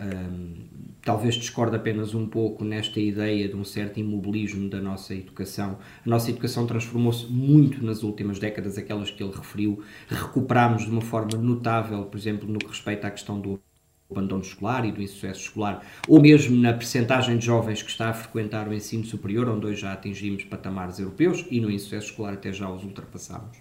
Talvez 1.02 1.34
discorde 1.34 1.76
apenas 1.76 2.14
um 2.14 2.26
pouco 2.26 2.64
nesta 2.64 2.98
ideia 2.98 3.48
de 3.48 3.54
um 3.54 3.64
certo 3.64 4.00
imobilismo 4.00 4.68
da 4.68 4.80
nossa 4.80 5.14
educação. 5.14 5.78
A 6.04 6.08
nossa 6.08 6.30
educação 6.30 6.66
transformou-se 6.66 7.26
muito 7.30 7.84
nas 7.84 8.02
últimas 8.02 8.38
décadas, 8.38 8.78
aquelas 8.78 9.10
que 9.10 9.22
ele 9.22 9.32
referiu. 9.32 9.82
Recuperámos 10.08 10.84
de 10.84 10.90
uma 10.90 11.02
forma 11.02 11.38
notável, 11.38 12.06
por 12.06 12.16
exemplo, 12.18 12.48
no 12.48 12.58
que 12.58 12.66
respeita 12.66 13.06
à 13.06 13.10
questão 13.10 13.38
do 13.40 13.60
abandono 14.10 14.42
escolar 14.42 14.84
e 14.84 14.92
do 14.92 15.02
insucesso 15.02 15.40
escolar, 15.40 15.84
ou 16.08 16.20
mesmo 16.20 16.56
na 16.56 16.72
percentagem 16.72 17.38
de 17.38 17.46
jovens 17.46 17.82
que 17.82 17.90
está 17.90 18.10
a 18.10 18.14
frequentar 18.14 18.68
o 18.68 18.74
ensino 18.74 19.04
superior, 19.04 19.48
onde 19.48 19.66
hoje 19.66 19.80
já 19.80 19.92
atingimos 19.92 20.44
patamares 20.44 20.98
europeus 20.98 21.44
e 21.50 21.60
no 21.60 21.70
insucesso 21.70 22.10
escolar 22.10 22.34
até 22.34 22.52
já 22.52 22.70
os 22.70 22.84
ultrapassamos. 22.84 23.58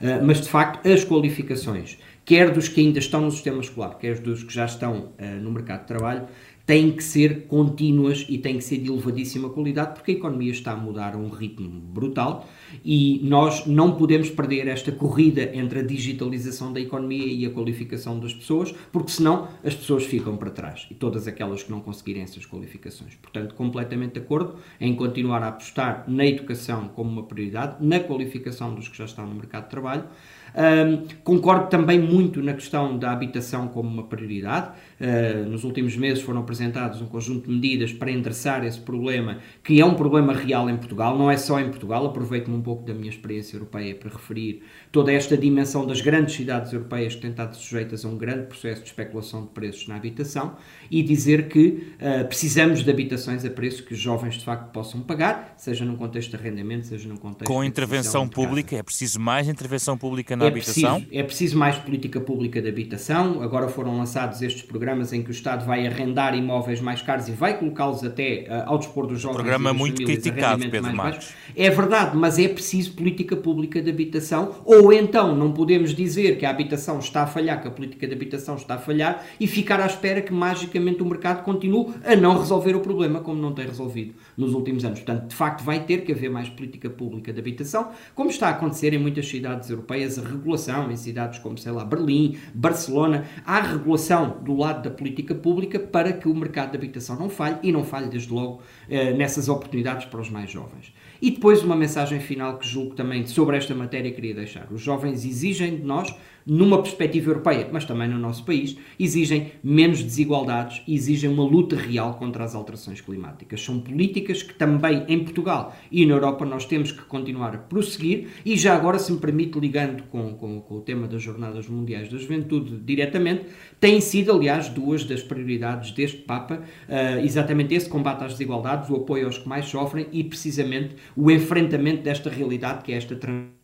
Uh, 0.00 0.24
mas 0.24 0.40
de 0.40 0.48
facto, 0.48 0.88
as 0.88 1.04
qualificações, 1.04 1.98
quer 2.24 2.50
dos 2.50 2.68
que 2.68 2.80
ainda 2.80 2.98
estão 2.98 3.20
no 3.20 3.30
sistema 3.30 3.60
escolar, 3.60 3.98
quer 3.98 4.18
dos 4.18 4.42
que 4.42 4.54
já 4.54 4.64
estão 4.64 5.12
uh, 5.18 5.40
no 5.42 5.50
mercado 5.50 5.80
de 5.80 5.86
trabalho, 5.88 6.26
têm 6.70 6.92
que 6.92 7.02
ser 7.02 7.48
contínuas 7.48 8.24
e 8.28 8.38
têm 8.38 8.58
que 8.58 8.62
ser 8.62 8.78
de 8.78 8.88
elevadíssima 8.88 9.50
qualidade, 9.50 9.94
porque 9.94 10.12
a 10.12 10.14
economia 10.14 10.52
está 10.52 10.70
a 10.70 10.76
mudar 10.76 11.14
a 11.14 11.18
um 11.18 11.28
ritmo 11.28 11.68
brutal 11.68 12.48
e 12.84 13.18
nós 13.24 13.66
não 13.66 13.96
podemos 13.96 14.30
perder 14.30 14.68
esta 14.68 14.92
corrida 14.92 15.50
entre 15.52 15.80
a 15.80 15.82
digitalização 15.82 16.72
da 16.72 16.78
economia 16.78 17.26
e 17.26 17.44
a 17.44 17.50
qualificação 17.50 18.20
das 18.20 18.32
pessoas, 18.32 18.72
porque 18.92 19.10
senão 19.10 19.48
as 19.64 19.74
pessoas 19.74 20.04
ficam 20.04 20.36
para 20.36 20.48
trás 20.48 20.86
e 20.88 20.94
todas 20.94 21.26
aquelas 21.26 21.64
que 21.64 21.72
não 21.72 21.80
conseguirem 21.80 22.22
essas 22.22 22.46
qualificações. 22.46 23.16
Portanto, 23.16 23.56
completamente 23.56 24.12
de 24.12 24.20
acordo 24.20 24.54
em 24.80 24.94
continuar 24.94 25.42
a 25.42 25.48
apostar 25.48 26.04
na 26.06 26.24
educação 26.24 26.86
como 26.94 27.10
uma 27.10 27.24
prioridade, 27.24 27.84
na 27.84 27.98
qualificação 27.98 28.76
dos 28.76 28.86
que 28.86 28.96
já 28.96 29.06
estão 29.06 29.26
no 29.26 29.34
mercado 29.34 29.64
de 29.64 29.70
trabalho. 29.70 30.04
Um, 30.54 31.06
concordo 31.22 31.68
também 31.68 31.98
muito 31.98 32.42
na 32.42 32.52
questão 32.52 32.98
da 32.98 33.12
habitação 33.12 33.68
como 33.68 33.88
uma 33.88 34.04
prioridade. 34.04 34.70
Uh, 35.00 35.48
nos 35.48 35.64
últimos 35.64 35.96
meses 35.96 36.22
foram 36.22 36.40
apresentados 36.40 37.00
um 37.00 37.06
conjunto 37.06 37.48
de 37.48 37.54
medidas 37.54 37.92
para 37.92 38.10
endereçar 38.10 38.64
esse 38.64 38.80
problema, 38.80 39.38
que 39.62 39.80
é 39.80 39.84
um 39.84 39.94
problema 39.94 40.32
real 40.32 40.68
em 40.68 40.76
Portugal, 40.76 41.16
não 41.16 41.30
é 41.30 41.36
só 41.36 41.60
em 41.60 41.68
Portugal. 41.68 42.04
Aproveito-me 42.06 42.56
um 42.56 42.62
pouco 42.62 42.84
da 42.84 42.92
minha 42.92 43.08
experiência 43.08 43.56
europeia 43.56 43.94
para 43.94 44.10
referir 44.10 44.62
toda 44.92 45.12
esta 45.12 45.36
dimensão 45.36 45.86
das 45.86 46.00
grandes 46.00 46.34
cidades 46.34 46.72
europeias 46.72 47.14
que 47.14 47.20
têm 47.22 47.30
estado 47.30 47.56
sujeitas 47.56 48.04
a 48.04 48.08
um 48.08 48.16
grande 48.16 48.46
processo 48.46 48.82
de 48.82 48.88
especulação 48.88 49.42
de 49.42 49.48
preços 49.48 49.86
na 49.88 49.96
habitação 49.96 50.56
e 50.90 51.02
dizer 51.02 51.48
que 51.48 51.94
uh, 52.00 52.26
precisamos 52.26 52.82
de 52.82 52.90
habitações 52.90 53.44
a 53.44 53.50
preço 53.50 53.84
que 53.84 53.94
os 53.94 53.98
jovens 53.98 54.34
de 54.34 54.44
facto 54.44 54.70
possam 54.72 55.00
pagar, 55.00 55.54
seja 55.56 55.84
num 55.84 55.96
contexto 55.96 56.30
de 56.30 56.36
arrendamento, 56.36 56.86
seja 56.86 57.08
num 57.08 57.16
contexto 57.16 57.50
Com 57.50 57.64
intervenção 57.64 58.28
pública, 58.28 58.76
é 58.76 58.82
preciso 58.82 59.20
mais 59.20 59.48
intervenção 59.48 59.96
pública 59.96 60.36
na 60.40 60.46
é 60.46 60.48
habitação? 60.48 61.00
Preciso, 61.00 61.20
é 61.20 61.22
preciso 61.22 61.58
mais 61.58 61.76
política 61.76 62.20
pública 62.20 62.60
de 62.60 62.68
habitação. 62.68 63.42
Agora 63.42 63.68
foram 63.68 63.96
lançados 63.96 64.42
estes 64.42 64.62
programas 64.62 65.12
em 65.12 65.22
que 65.22 65.30
o 65.30 65.32
Estado 65.32 65.64
vai 65.64 65.86
arrendar 65.86 66.34
imóveis 66.34 66.80
mais 66.80 67.02
caros 67.02 67.28
e 67.28 67.32
vai 67.32 67.58
colocá-los 67.58 68.02
até 68.02 68.46
uh, 68.48 68.70
ao 68.70 68.78
dispor 68.78 69.06
dos 69.06 69.20
jovens. 69.20 69.36
Programa 69.36 69.72
muito 69.72 70.02
criticado, 70.02 70.68
Pedro 70.68 70.94
Marques. 70.94 71.32
É 71.56 71.70
verdade, 71.70 72.16
mas 72.16 72.38
é 72.38 72.48
preciso 72.48 72.92
política 72.92 73.36
pública 73.36 73.80
de 73.82 73.90
habitação, 73.90 74.56
ou 74.64 74.92
então 74.92 75.34
não 75.34 75.52
podemos 75.52 75.94
dizer 75.94 76.38
que 76.38 76.46
a 76.46 76.50
habitação 76.50 76.98
está 76.98 77.22
a 77.22 77.26
falhar, 77.26 77.60
que 77.60 77.68
a 77.68 77.70
política 77.70 78.06
de 78.06 78.14
habitação 78.14 78.56
está 78.56 78.74
a 78.74 78.78
falhar 78.78 79.24
e 79.38 79.46
ficar 79.46 79.80
à 79.80 79.86
espera 79.86 80.20
que 80.20 80.32
magicamente 80.32 81.02
o 81.02 81.06
mercado 81.06 81.42
continue 81.42 81.92
a 82.04 82.16
não 82.16 82.38
resolver 82.38 82.74
o 82.74 82.80
problema 82.80 83.20
como 83.20 83.40
não 83.40 83.52
tem 83.52 83.66
resolvido 83.66 84.14
nos 84.36 84.54
últimos 84.54 84.84
anos. 84.84 85.00
Portanto, 85.00 85.28
de 85.28 85.34
facto, 85.34 85.62
vai 85.62 85.80
ter 85.80 85.98
que 85.98 86.12
haver 86.12 86.30
mais 86.30 86.48
política 86.48 86.88
pública 86.88 87.32
de 87.32 87.40
habitação, 87.40 87.90
como 88.14 88.30
está 88.30 88.48
a 88.48 88.50
acontecer 88.50 88.92
em 88.92 88.98
muitas 88.98 89.28
cidades 89.28 89.70
europeias, 89.70 90.18
a 90.18 90.22
regulação 90.30 90.90
em 90.90 90.96
cidades 90.96 91.38
como, 91.38 91.58
sei 91.58 91.72
lá, 91.72 91.84
Berlim, 91.84 92.38
Barcelona, 92.54 93.24
há 93.44 93.60
regulação 93.60 94.38
do 94.42 94.56
lado 94.56 94.88
da 94.88 94.94
política 94.94 95.34
pública 95.34 95.78
para 95.78 96.12
que 96.12 96.28
o 96.28 96.34
mercado 96.34 96.70
de 96.70 96.76
habitação 96.76 97.16
não 97.16 97.28
falhe 97.28 97.58
e 97.62 97.72
não 97.72 97.84
falhe, 97.84 98.08
desde 98.08 98.32
logo, 98.32 98.62
eh, 98.88 99.12
nessas 99.12 99.48
oportunidades 99.48 100.06
para 100.06 100.20
os 100.20 100.30
mais 100.30 100.50
jovens. 100.50 100.92
E 101.20 101.30
depois 101.30 101.62
uma 101.62 101.76
mensagem 101.76 102.18
final 102.20 102.58
que 102.58 102.66
julgo 102.66 102.94
também 102.94 103.26
sobre 103.26 103.56
esta 103.56 103.74
matéria 103.74 104.10
queria 104.10 104.34
deixar. 104.34 104.66
Os 104.70 104.80
jovens 104.80 105.24
exigem 105.24 105.76
de 105.76 105.84
nós 105.84 106.14
numa 106.46 106.82
perspectiva 106.82 107.30
europeia, 107.30 107.68
mas 107.72 107.84
também 107.84 108.08
no 108.08 108.18
nosso 108.18 108.44
país, 108.44 108.76
exigem 108.98 109.52
menos 109.62 110.02
desigualdades 110.02 110.82
e 110.86 110.94
exigem 110.94 111.30
uma 111.30 111.44
luta 111.44 111.76
real 111.76 112.14
contra 112.14 112.44
as 112.44 112.54
alterações 112.54 113.00
climáticas. 113.00 113.62
São 113.62 113.80
políticas 113.80 114.42
que 114.42 114.54
também 114.54 115.04
em 115.08 115.22
Portugal 115.22 115.74
e 115.90 116.04
na 116.06 116.14
Europa 116.14 116.44
nós 116.44 116.64
temos 116.64 116.92
que 116.92 117.02
continuar 117.02 117.54
a 117.54 117.58
prosseguir 117.58 118.28
e 118.44 118.56
já 118.56 118.74
agora, 118.74 118.98
se 118.98 119.12
me 119.12 119.18
permite, 119.18 119.58
ligando 119.58 120.02
com, 120.04 120.34
com, 120.34 120.60
com 120.60 120.76
o 120.76 120.80
tema 120.80 121.06
das 121.06 121.22
Jornadas 121.22 121.68
Mundiais 121.68 122.08
da 122.08 122.18
Juventude 122.18 122.76
diretamente, 122.78 123.46
têm 123.78 124.00
sido, 124.00 124.32
aliás, 124.32 124.68
duas 124.68 125.04
das 125.04 125.22
prioridades 125.22 125.92
deste 125.92 126.18
Papa, 126.18 126.62
uh, 126.88 127.24
exatamente 127.24 127.74
esse 127.74 127.88
combate 127.88 128.24
às 128.24 128.32
desigualdades, 128.32 128.90
o 128.90 128.96
apoio 128.96 129.26
aos 129.26 129.38
que 129.38 129.48
mais 129.48 129.66
sofrem 129.66 130.06
e 130.12 130.22
precisamente 130.22 130.96
o 131.16 131.30
enfrentamento 131.30 132.02
desta 132.02 132.30
realidade 132.30 132.82
que 132.84 132.92
é 132.92 132.96
esta 132.96 133.16
transição 133.16 133.59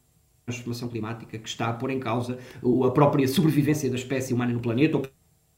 transformação 0.46 0.88
climática 0.88 1.36
que 1.36 1.48
está 1.48 1.66
a 1.66 1.72
pôr 1.72 1.90
em 1.90 1.98
causa 1.98 2.38
a 2.86 2.90
própria 2.92 3.26
sobrevivência 3.26 3.90
da 3.90 3.96
espécie 3.96 4.32
humana 4.32 4.52
no 4.52 4.60
planeta, 4.60 4.96
ou 4.96 5.06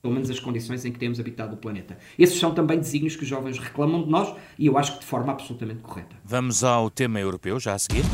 pelo 0.00 0.14
menos 0.14 0.30
as 0.30 0.40
condições 0.40 0.82
em 0.86 0.90
que 0.90 0.98
temos 0.98 1.20
habitado 1.20 1.54
o 1.54 1.58
planeta. 1.58 1.98
Esses 2.18 2.38
são 2.38 2.54
também 2.54 2.78
desígnios 2.78 3.14
que 3.14 3.22
os 3.22 3.28
jovens 3.28 3.58
reclamam 3.58 4.02
de 4.02 4.08
nós 4.08 4.34
e 4.58 4.66
eu 4.66 4.78
acho 4.78 4.94
que 4.94 5.00
de 5.00 5.04
forma 5.04 5.30
absolutamente 5.30 5.82
correta. 5.82 6.16
Vamos 6.24 6.64
ao 6.64 6.88
tema 6.88 7.20
europeu 7.20 7.60
já 7.60 7.74
a 7.74 7.78
seguir. 7.78 8.04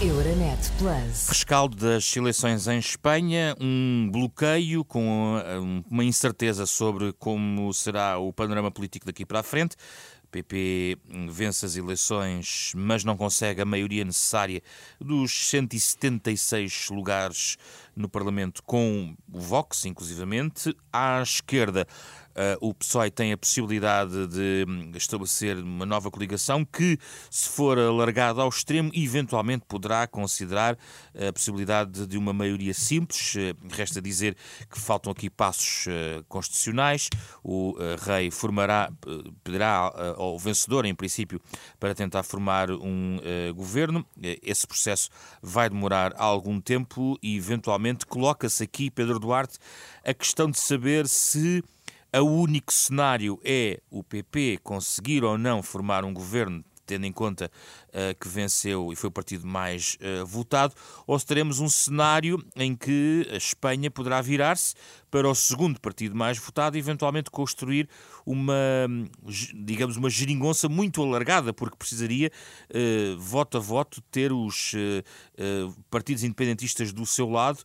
Euronet 0.00 0.70
Plus. 0.78 1.28
Rescaldo 1.28 1.76
das 1.76 2.16
eleições 2.16 2.66
em 2.66 2.78
Espanha, 2.78 3.54
um 3.60 4.08
bloqueio 4.12 4.84
com 4.84 5.40
uma 5.90 6.04
incerteza 6.04 6.66
sobre 6.66 7.12
como 7.14 7.72
será 7.72 8.18
o 8.18 8.32
panorama 8.32 8.70
político 8.70 9.06
daqui 9.06 9.24
para 9.26 9.40
a 9.40 9.42
frente. 9.42 9.76
PP 10.30 10.98
vence 11.30 11.64
as 11.64 11.76
eleições, 11.76 12.72
mas 12.76 13.04
não 13.04 13.16
consegue 13.16 13.60
a 13.60 13.64
maioria 13.64 14.04
necessária 14.04 14.62
dos 15.00 15.48
176 15.48 16.88
lugares 16.90 17.56
no 17.98 18.08
Parlamento 18.08 18.62
com 18.62 19.14
o 19.32 19.40
Vox, 19.40 19.84
inclusivamente. 19.84 20.74
À 20.92 21.20
esquerda, 21.20 21.86
Uh, 22.38 22.68
o 22.68 22.72
PSOE 22.72 23.10
tem 23.10 23.32
a 23.32 23.36
possibilidade 23.36 24.28
de 24.28 24.64
hum, 24.68 24.92
estabelecer 24.94 25.58
uma 25.58 25.84
nova 25.84 26.08
coligação 26.08 26.64
que, 26.64 26.96
se 27.28 27.48
for 27.48 27.76
alargada 27.76 28.40
ao 28.40 28.48
extremo, 28.48 28.92
eventualmente 28.94 29.64
poderá 29.66 30.06
considerar 30.06 30.78
a 31.16 31.32
possibilidade 31.32 32.06
de 32.06 32.16
uma 32.16 32.32
maioria 32.32 32.72
simples. 32.72 33.34
Uh, 33.34 33.56
resta 33.68 34.00
dizer 34.00 34.36
que 34.70 34.78
faltam 34.78 35.10
aqui 35.10 35.28
passos 35.28 35.86
uh, 35.86 36.24
constitucionais. 36.28 37.08
O 37.42 37.74
rei 38.06 38.30
formará, 38.30 38.92
pedirá 39.42 39.92
ao 40.16 40.38
vencedor, 40.38 40.84
em 40.84 40.94
princípio, 40.94 41.40
para 41.80 41.94
tentar 41.94 42.22
formar 42.22 42.70
um 42.70 43.18
governo. 43.54 44.04
Esse 44.42 44.66
processo 44.66 45.08
vai 45.42 45.70
demorar 45.70 46.14
algum 46.16 46.60
tempo 46.60 47.18
e, 47.22 47.36
eventualmente, 47.36 47.87
coloca-se 48.06 48.62
aqui, 48.62 48.90
Pedro 48.90 49.18
Duarte, 49.18 49.58
a 50.04 50.14
questão 50.14 50.50
de 50.50 50.58
saber 50.58 51.06
se 51.08 51.62
o 52.14 52.24
único 52.24 52.72
cenário 52.72 53.38
é 53.44 53.80
o 53.90 54.02
PP 54.02 54.60
conseguir 54.62 55.24
ou 55.24 55.36
não 55.36 55.62
formar 55.62 56.04
um 56.04 56.12
governo 56.12 56.64
tendo 56.86 57.04
em 57.04 57.12
conta 57.12 57.50
que 58.20 58.28
venceu 58.28 58.92
e 58.92 58.96
foi 58.96 59.08
o 59.08 59.12
partido 59.12 59.46
mais 59.46 59.96
votado, 60.26 60.74
ou 61.06 61.18
se 61.18 61.26
teremos 61.26 61.58
um 61.58 61.68
cenário 61.68 62.42
em 62.54 62.76
que 62.76 63.26
a 63.32 63.36
Espanha 63.36 63.90
poderá 63.90 64.20
virar-se 64.20 64.74
para 65.10 65.28
o 65.28 65.34
segundo 65.34 65.80
partido 65.80 66.14
mais 66.14 66.38
votado 66.38 66.76
e 66.76 66.80
eventualmente 66.80 67.30
construir 67.30 67.88
uma, 68.26 68.54
digamos, 69.54 69.96
uma 69.96 70.10
geringonça 70.10 70.68
muito 70.68 71.02
alargada, 71.02 71.52
porque 71.52 71.76
precisaria, 71.76 72.30
eh, 72.68 73.14
voto 73.18 73.56
a 73.56 73.60
voto, 73.60 74.02
ter 74.10 74.32
os 74.32 74.72
eh, 74.74 75.02
eh, 75.38 75.68
partidos 75.90 76.22
independentistas 76.24 76.92
do 76.92 77.06
seu 77.06 77.28
lado 77.30 77.62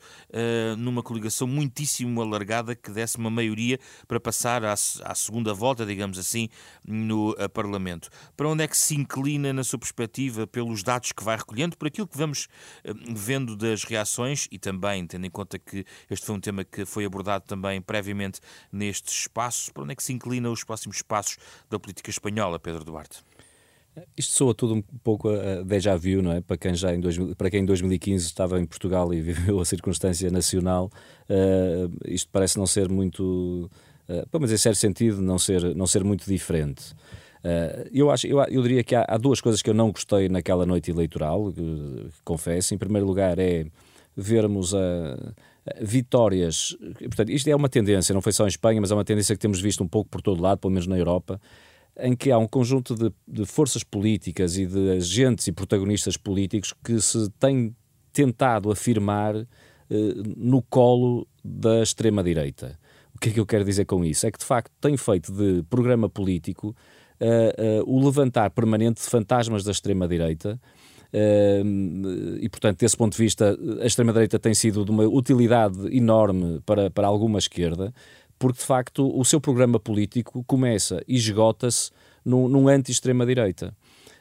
numa 0.78 1.04
coligação 1.04 1.48
muitíssimo 1.48 2.22
alargada 2.22 2.76
que 2.76 2.92
desse 2.92 3.18
uma 3.18 3.30
maioria 3.30 3.80
para 4.08 4.20
passar 4.20 4.64
à, 4.64 4.74
à 4.74 5.16
segunda 5.16 5.54
volta, 5.54 5.86
digamos 5.86 6.18
assim, 6.18 6.50
no 6.86 7.36
Parlamento. 7.54 8.10
Para 8.36 8.48
onde 8.48 8.64
é 8.64 8.68
que 8.68 8.78
se 8.78 8.96
inclina, 8.96 9.52
na 9.52 9.64
sua 9.64 9.80
perspectiva, 9.80 10.13
pelos 10.52 10.84
dados 10.84 11.12
que 11.12 11.24
vai 11.24 11.38
recolhendo, 11.38 11.78
por 11.78 11.88
aquilo 11.88 12.08
que 12.08 12.18
vamos 12.18 12.48
vendo 13.16 13.56
das 13.56 13.84
reações 13.84 14.48
e 14.52 14.60
também 14.60 15.06
tendo 15.08 15.26
em 15.26 15.30
conta 15.30 15.58
que 15.58 15.86
este 16.10 16.26
foi 16.26 16.36
um 16.36 16.40
tema 16.40 16.64
que 16.64 16.86
foi 16.86 17.06
abordado 17.06 17.46
também 17.46 17.82
previamente 17.82 18.40
neste 18.72 19.12
espaço, 19.12 19.74
para 19.74 19.84
onde 19.84 19.94
é 19.94 19.96
que 19.96 20.04
se 20.04 20.14
inclina 20.14 20.50
os 20.50 20.64
próximos 20.64 21.02
passos 21.02 21.38
da 21.70 21.80
política 21.80 22.10
espanhola, 22.10 22.60
Pedro 22.60 22.84
Duarte? 22.84 23.24
Isto 24.18 24.34
soa 24.34 24.56
tudo 24.56 24.74
um 24.74 24.82
pouco 24.82 25.30
a 25.30 25.62
déjà 25.62 25.96
vu, 25.96 26.22
não 26.22 26.32
é? 26.32 26.42
Para 26.42 26.58
quem 26.58 26.74
já 26.74 26.94
em, 26.94 27.00
2000, 27.00 27.36
para 27.36 27.50
quem 27.50 27.62
em 27.62 27.66
2015 27.66 28.26
estava 28.26 28.60
em 28.60 28.66
Portugal 28.66 29.14
e 29.14 29.22
viveu 29.22 29.60
a 29.60 29.66
circunstância 29.66 30.32
nacional, 30.32 30.92
uh, 31.30 31.94
isto 32.08 32.30
parece 32.32 32.58
não 32.58 32.66
ser 32.66 32.90
muito, 32.90 33.70
uh, 34.10 34.40
mas 34.40 34.52
em 34.52 34.58
certo 34.58 34.78
sentido, 34.78 35.22
não 35.22 35.38
ser, 35.38 35.76
não 35.76 35.86
ser 35.86 36.04
muito 36.04 36.26
diferente. 36.26 36.96
Uh, 37.44 37.90
eu, 37.92 38.10
acho, 38.10 38.26
eu, 38.26 38.42
eu 38.44 38.62
diria 38.62 38.84
que 38.84 38.96
há, 38.96 39.06
há, 39.08 39.18
duas 39.18 39.42
coisas 39.42 39.62
que 39.62 39.70
eu 39.70 39.74
não 39.74 39.92
gostei 39.92 40.30
naquela 40.30 40.66
noite 40.66 40.90
eleitoral, 40.90 41.52
que, 41.52 42.08
confesso. 42.24 42.74
Em 42.74 42.78
primeiro 42.78 43.06
lugar, 43.06 43.38
é 43.38 43.66
vermos 44.16 44.74
a 44.74 45.34
vitórias. 45.82 46.76
Portanto, 47.00 47.30
isto 47.30 47.50
é 47.50 47.56
uma 47.56 47.70
tendência, 47.70 48.14
não 48.14 48.22
foi 48.22 48.32
só 48.32 48.46
em 48.46 48.50
Espanha, 48.50 48.80
mas 48.80 48.92
é 48.92 48.94
uma 48.94 49.06
tendência 49.06 49.36
que 49.36 49.42
temos 49.42 49.60
visto 49.60 49.84
um 49.84 49.88
pouco 49.88 50.10
por 50.10 50.22
todo 50.22 50.42
lado, 50.42 50.60
pelo 50.60 50.72
menos 50.72 50.88
na 50.88 50.98
Europa, 50.98 51.40
em 52.00 52.16
que 52.16 52.32
há 52.32 52.38
um 52.38 52.48
conjunto 52.48 52.96
de, 52.96 53.12
de 53.28 53.46
forças 53.46 53.84
políticas 53.84 54.58
e 54.58 54.66
de 54.66 54.92
agentes 54.92 55.48
e 55.48 55.52
protagonistas 55.52 56.18
políticos 56.18 56.74
que 56.84 57.00
se 57.00 57.30
têm 57.40 57.76
tentado 58.12 58.72
afirmar 58.72 59.36
eh, 59.36 59.46
no 60.38 60.62
colo 60.62 61.28
da 61.44 61.82
extrema-direita. 61.82 62.80
O 63.16 63.20
que 63.20 63.30
é 63.30 63.32
que 63.34 63.40
eu 63.40 63.46
quero 63.46 63.64
dizer 63.64 63.86
com 63.86 64.04
isso? 64.04 64.26
É 64.26 64.32
que, 64.32 64.40
de 64.40 64.46
facto, 64.46 64.72
tem 64.82 64.98
feito 64.98 65.32
de 65.32 65.64
programa 65.70 66.10
político 66.10 66.76
uh, 67.24 67.82
uh, 67.82 67.96
o 67.96 68.04
levantar 68.06 68.50
permanente 68.52 69.02
de 69.02 69.10
fantasmas 69.10 69.64
da 69.64 69.72
extrema-direita 69.72 70.60
e, 72.42 72.50
portanto, 72.50 72.80
desse 72.80 72.98
ponto 72.98 73.16
de 73.16 73.20
vista, 73.20 73.56
a 73.82 73.86
extrema-direita 73.86 74.40
tem 74.40 74.56
sido 74.56 74.84
de 74.84 74.90
uma 74.90 75.04
utilidade 75.04 75.96
enorme 75.96 76.60
para, 76.66 76.90
para 76.90 77.08
alguma 77.08 77.38
esquerda, 77.38 77.94
porque, 78.40 78.58
de 78.58 78.66
facto, 78.66 79.16
o 79.16 79.24
seu 79.24 79.40
programa 79.40 79.80
político 79.80 80.44
começa 80.46 81.04
e 81.08 81.16
esgota-se 81.16 81.92
num, 82.26 82.48
num 82.48 82.68
anti-extrema-direita. 82.68 83.76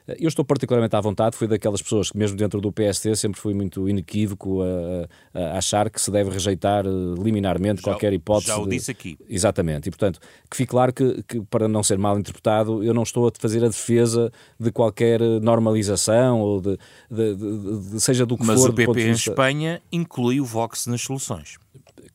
Eu 0.07 0.27
estou 0.27 0.43
particularmente 0.43 0.95
à 0.95 1.01
vontade, 1.01 1.37
fui 1.37 1.47
daquelas 1.47 1.81
pessoas 1.81 2.11
que, 2.11 2.17
mesmo 2.17 2.37
dentro 2.37 2.59
do 2.59 2.71
PST, 2.71 3.15
sempre 3.15 3.39
fui 3.39 3.53
muito 3.53 3.87
inequívoco 3.87 4.61
a, 4.61 5.07
a 5.39 5.57
achar 5.57 5.89
que 5.89 5.99
se 5.99 6.11
deve 6.11 6.29
rejeitar 6.29 6.85
eh, 6.85 6.89
liminarmente 7.17 7.81
já, 7.81 7.91
qualquer 7.91 8.11
hipótese. 8.11 8.47
Já 8.47 8.57
o 8.57 8.67
disse 8.67 8.91
aqui. 8.91 9.17
Exatamente. 9.29 9.87
E, 9.87 9.91
portanto, 9.91 10.19
que 10.49 10.57
fique 10.57 10.71
claro 10.71 10.91
que, 10.91 11.23
que, 11.23 11.41
para 11.41 11.67
não 11.67 11.81
ser 11.81 11.97
mal 11.97 12.19
interpretado, 12.19 12.83
eu 12.83 12.93
não 12.93 13.03
estou 13.03 13.27
a 13.27 13.31
fazer 13.39 13.63
a 13.63 13.67
defesa 13.67 14.31
de 14.59 14.71
qualquer 14.71 15.21
normalização 15.41 16.41
ou 16.41 16.59
de, 16.59 16.77
de, 17.09 17.35
de, 17.35 17.99
seja 18.01 18.25
do 18.25 18.37
que 18.37 18.45
Mas 18.45 18.59
for. 18.59 18.73
Mas 18.73 18.73
o 18.73 18.93
PP 18.93 19.07
em 19.07 19.11
Espanha 19.11 19.81
inclui 19.91 20.41
o 20.41 20.45
Vox 20.45 20.85
nas 20.87 21.01
soluções 21.01 21.57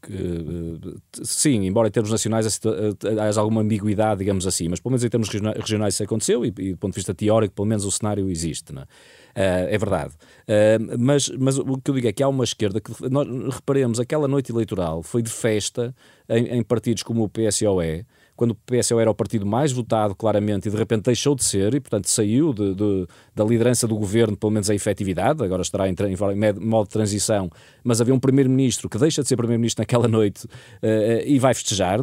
que, 0.02 0.12
eh, 0.12 1.22
sim, 1.22 1.66
embora 1.66 1.88
em 1.88 1.90
termos 1.90 2.10
nacionais 2.10 2.60
eh, 2.64 3.20
haja 3.20 3.40
alguma 3.40 3.60
ambiguidade, 3.60 4.18
digamos 4.18 4.46
assim, 4.46 4.68
mas 4.68 4.80
pelo 4.80 4.92
menos 4.92 5.04
em 5.04 5.08
termos 5.08 5.28
regionais 5.28 5.94
isso 5.94 6.02
aconteceu 6.02 6.44
e, 6.44 6.48
e 6.58 6.72
do 6.72 6.78
ponto 6.78 6.92
de 6.92 6.96
vista 6.96 7.14
teórico, 7.14 7.54
pelo 7.54 7.66
menos 7.66 7.84
o 7.84 7.90
cenário 7.90 8.30
existe. 8.30 8.72
Não 8.72 8.82
é? 8.82 8.84
Uh, 8.84 9.68
é 9.70 9.78
verdade. 9.78 10.14
Uh, 10.48 10.98
mas, 10.98 11.28
mas 11.38 11.58
o 11.58 11.78
que 11.78 11.90
eu 11.90 11.94
digo 11.94 12.08
é 12.08 12.12
que 12.12 12.22
há 12.22 12.28
uma 12.28 12.42
esquerda 12.44 12.80
que, 12.80 12.90
nós 13.08 13.26
reparemos, 13.54 14.00
aquela 14.00 14.26
noite 14.26 14.50
eleitoral 14.50 15.02
foi 15.02 15.22
de 15.22 15.30
festa 15.30 15.94
em, 16.28 16.58
em 16.58 16.62
partidos 16.62 17.02
como 17.02 17.22
o 17.22 17.28
PSOE, 17.28 18.04
quando 18.38 18.52
o 18.52 18.54
PSOE 18.54 19.00
era 19.00 19.10
o 19.10 19.14
partido 19.14 19.44
mais 19.44 19.72
votado, 19.72 20.14
claramente, 20.14 20.68
e 20.68 20.70
de 20.70 20.76
repente 20.76 21.02
deixou 21.02 21.34
de 21.34 21.42
ser, 21.42 21.74
e 21.74 21.80
portanto 21.80 22.08
saiu 22.08 22.54
de, 22.54 22.72
de, 22.72 23.06
da 23.34 23.44
liderança 23.44 23.84
do 23.88 23.96
governo, 23.96 24.36
pelo 24.36 24.52
menos 24.52 24.70
a 24.70 24.74
efetividade, 24.76 25.42
agora 25.42 25.60
estará 25.60 25.88
em, 25.88 25.92
em 25.92 26.52
modo 26.60 26.86
de 26.86 26.92
transição, 26.92 27.50
mas 27.82 28.00
havia 28.00 28.14
um 28.14 28.20
primeiro-ministro 28.20 28.88
que 28.88 28.96
deixa 28.96 29.22
de 29.22 29.28
ser 29.28 29.34
primeiro-ministro 29.34 29.82
naquela 29.82 30.06
noite 30.06 30.44
uh, 30.44 31.26
e 31.26 31.36
vai 31.40 31.52
festejar. 31.52 31.98
É? 31.98 32.02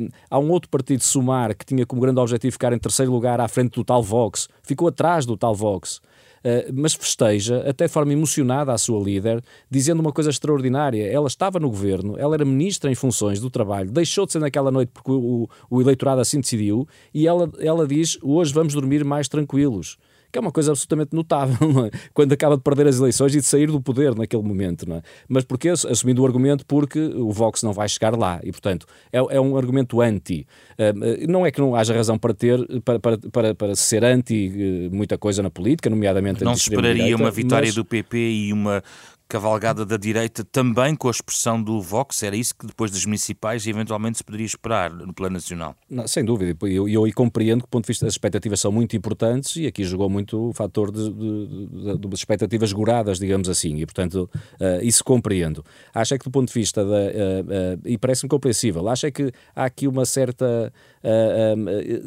uh, 0.00 0.08
há 0.30 0.38
um 0.38 0.50
outro 0.50 0.70
partido, 0.70 1.04
Sumar, 1.04 1.54
que 1.54 1.66
tinha 1.66 1.84
como 1.84 2.00
grande 2.00 2.18
objetivo 2.18 2.50
ficar 2.52 2.72
em 2.72 2.78
terceiro 2.78 3.12
lugar 3.12 3.38
à 3.38 3.46
frente 3.46 3.74
do 3.74 3.84
tal 3.84 4.02
Vox, 4.02 4.48
ficou 4.62 4.88
atrás 4.88 5.26
do 5.26 5.36
tal 5.36 5.54
Vox. 5.54 6.00
Eh, 6.44 6.70
mas 6.72 6.94
festeja, 6.94 7.58
até 7.68 7.86
de 7.86 7.92
forma 7.92 8.12
emocionada, 8.12 8.72
a 8.72 8.78
sua 8.78 9.02
líder, 9.02 9.42
dizendo 9.70 10.00
uma 10.00 10.12
coisa 10.12 10.30
extraordinária. 10.30 11.06
Ela 11.06 11.28
estava 11.28 11.60
no 11.60 11.68
governo, 11.68 12.16
ela 12.18 12.34
era 12.34 12.44
ministra 12.44 12.90
em 12.90 12.94
funções 12.94 13.40
do 13.40 13.50
trabalho, 13.50 13.90
deixou 13.90 14.26
de 14.26 14.32
ser 14.32 14.38
naquela 14.38 14.70
noite 14.70 14.90
porque 14.92 15.10
o, 15.10 15.48
o 15.70 15.80
eleitorado 15.80 16.20
assim 16.20 16.40
decidiu, 16.40 16.86
e 17.14 17.26
ela, 17.26 17.50
ela 17.58 17.86
diz: 17.86 18.18
hoje 18.22 18.52
vamos 18.52 18.74
dormir 18.74 19.04
mais 19.04 19.28
tranquilos 19.28 19.98
que 20.32 20.38
é 20.38 20.40
uma 20.40 20.50
coisa 20.50 20.72
absolutamente 20.72 21.14
notável, 21.14 21.56
é? 21.86 21.90
quando 22.14 22.32
acaba 22.32 22.56
de 22.56 22.62
perder 22.62 22.88
as 22.88 22.98
eleições 22.98 23.34
e 23.34 23.38
de 23.38 23.44
sair 23.44 23.70
do 23.70 23.80
poder 23.80 24.14
naquele 24.14 24.42
momento. 24.42 24.90
É? 24.90 25.02
Mas 25.28 25.44
porquê? 25.44 25.68
Assumindo 25.68 26.22
o 26.22 26.26
argumento 26.26 26.64
porque 26.64 26.98
o 26.98 27.30
Vox 27.30 27.62
não 27.62 27.72
vai 27.72 27.88
chegar 27.88 28.16
lá 28.16 28.40
e, 28.42 28.50
portanto, 28.50 28.86
é, 29.12 29.18
é 29.18 29.40
um 29.40 29.56
argumento 29.56 30.00
anti. 30.00 30.46
Uh, 30.78 31.30
não 31.30 31.44
é 31.44 31.50
que 31.50 31.60
não 31.60 31.76
haja 31.76 31.94
razão 31.94 32.18
para 32.18 32.32
ter, 32.32 32.58
para, 32.82 32.98
para, 32.98 33.18
para, 33.18 33.54
para 33.54 33.74
ser 33.76 34.04
anti 34.04 34.48
uh, 34.48 34.94
muita 34.94 35.18
coisa 35.18 35.42
na 35.42 35.50
política, 35.50 35.90
nomeadamente 35.90 36.42
Não 36.42 36.54
se 36.54 36.70
esperaria 36.70 37.14
uma 37.14 37.30
vitória 37.30 37.66
mas... 37.66 37.74
do 37.74 37.84
PP 37.84 38.16
e 38.16 38.52
uma 38.52 38.82
cavalgada 39.28 39.84
da 39.84 39.96
direita 39.96 40.44
também 40.44 40.94
com 40.94 41.08
a 41.08 41.10
expressão 41.10 41.62
do 41.62 41.80
Vox? 41.80 42.22
Era 42.22 42.36
isso 42.36 42.54
que 42.54 42.66
depois 42.66 42.90
das 42.90 43.04
municipais 43.04 43.66
eventualmente 43.66 44.18
se 44.18 44.24
poderia 44.24 44.46
esperar 44.46 44.90
no 44.90 45.12
plano 45.12 45.34
nacional? 45.34 45.74
Não, 45.88 46.06
sem 46.06 46.24
dúvida. 46.24 46.56
Eu, 46.62 46.88
eu, 46.88 47.06
eu 47.06 47.12
compreendo 47.14 47.60
que 47.60 47.66
do 47.66 47.70
ponto 47.70 47.84
de 47.84 47.88
vista 47.88 48.04
das 48.04 48.14
expectativas 48.14 48.60
são 48.60 48.72
muito 48.72 48.96
importantes 48.96 49.56
e 49.56 49.66
aqui 49.66 49.84
jogou 49.84 50.08
muito 50.08 50.50
o 50.50 50.52
fator 50.52 50.90
de, 50.90 51.10
de, 51.10 51.96
de, 51.96 52.08
de 52.08 52.14
expectativas 52.14 52.72
goradas, 52.72 53.18
digamos 53.18 53.48
assim, 53.48 53.76
e 53.76 53.86
portanto 53.86 54.28
uh, 54.60 54.82
isso 54.82 55.04
compreendo. 55.04 55.64
Acho 55.94 56.14
é 56.14 56.18
que 56.18 56.24
do 56.24 56.30
ponto 56.30 56.48
de 56.48 56.54
vista 56.54 56.84
da. 56.84 56.90
Uh, 56.90 56.96
uh, 56.96 57.80
e 57.84 57.98
parece-me 57.98 58.28
compreensível, 58.28 58.88
acho 58.88 59.06
é 59.06 59.10
que 59.10 59.32
há 59.54 59.64
aqui 59.64 59.86
uma 59.86 60.04
certa. 60.04 60.72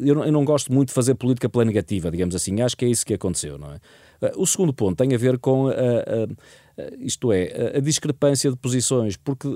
eu, 0.04 0.14
não, 0.14 0.24
eu 0.24 0.32
não 0.32 0.44
gosto 0.44 0.72
muito 0.72 0.88
de 0.88 0.94
fazer 0.94 1.14
política 1.14 1.48
pela 1.48 1.64
negativa, 1.64 2.10
digamos 2.10 2.34
assim. 2.34 2.60
Acho 2.60 2.76
que 2.76 2.84
é 2.84 2.88
isso 2.88 3.04
que 3.04 3.14
aconteceu, 3.14 3.58
não 3.58 3.72
é? 3.72 3.80
O 4.36 4.46
segundo 4.46 4.72
ponto 4.72 4.96
tem 4.96 5.14
a 5.14 5.18
ver 5.18 5.38
com 5.38 5.70
eh, 6.78 6.92
isto 6.98 7.32
é, 7.32 7.76
a 7.76 7.80
discrepância 7.80 8.50
de 8.50 8.56
posições, 8.56 9.16
porque 9.16 9.48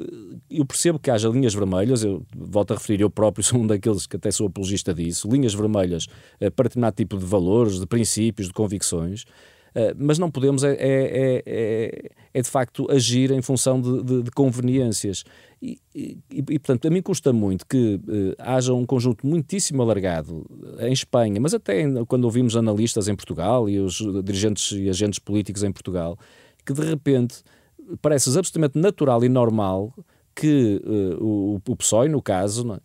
eu 0.50 0.64
percebo 0.64 0.98
que 0.98 1.10
haja 1.10 1.28
linhas 1.28 1.52
vermelhas, 1.52 2.02
eu 2.02 2.24
volto 2.34 2.72
a 2.72 2.76
referir, 2.76 3.02
eu 3.02 3.10
próprio 3.10 3.44
sou 3.44 3.60
um 3.60 3.66
daqueles 3.66 4.06
que 4.06 4.16
até 4.16 4.30
sou 4.30 4.46
apologista 4.46 4.94
disso, 4.94 5.28
linhas 5.30 5.52
vermelhas 5.52 6.06
eh, 6.40 6.48
para 6.48 6.64
determinado 6.64 6.96
tipo 6.96 7.18
de 7.18 7.24
valores, 7.24 7.78
de 7.78 7.86
princípios, 7.86 8.48
de 8.48 8.54
convicções, 8.54 9.24
eh, 9.24 9.59
mas 9.96 10.18
não 10.18 10.30
podemos 10.30 10.64
é, 10.64 10.72
é, 10.72 11.42
é, 11.46 12.10
é, 12.34 12.42
de 12.42 12.48
facto 12.48 12.90
agir 12.90 13.30
em 13.30 13.42
função 13.42 13.80
de, 13.80 14.02
de, 14.02 14.22
de 14.24 14.30
conveniências. 14.30 15.24
E, 15.62 15.78
e, 15.94 16.18
e, 16.30 16.58
portanto, 16.58 16.86
a 16.86 16.90
mim 16.90 17.02
custa 17.02 17.32
muito 17.32 17.66
que 17.66 18.00
haja 18.38 18.72
um 18.72 18.86
conjunto 18.86 19.26
muitíssimo 19.26 19.82
alargado 19.82 20.46
em 20.80 20.92
Espanha, 20.92 21.40
mas 21.40 21.52
até 21.52 21.84
quando 22.06 22.24
ouvimos 22.24 22.56
analistas 22.56 23.08
em 23.08 23.14
Portugal 23.14 23.68
e 23.68 23.78
os 23.78 24.02
dirigentes 24.24 24.72
e 24.72 24.88
agentes 24.88 25.18
políticos 25.18 25.62
em 25.62 25.70
Portugal, 25.70 26.18
que 26.64 26.72
de 26.72 26.82
repente 26.82 27.42
parece 28.00 28.28
absolutamente 28.36 28.78
natural 28.78 29.24
e 29.24 29.28
normal 29.28 29.94
que 30.34 30.80
uh, 30.84 31.24
o, 31.24 31.62
o 31.68 31.76
PSOE, 31.76 32.08
no 32.08 32.22
caso, 32.22 32.66
uh, 32.72 32.80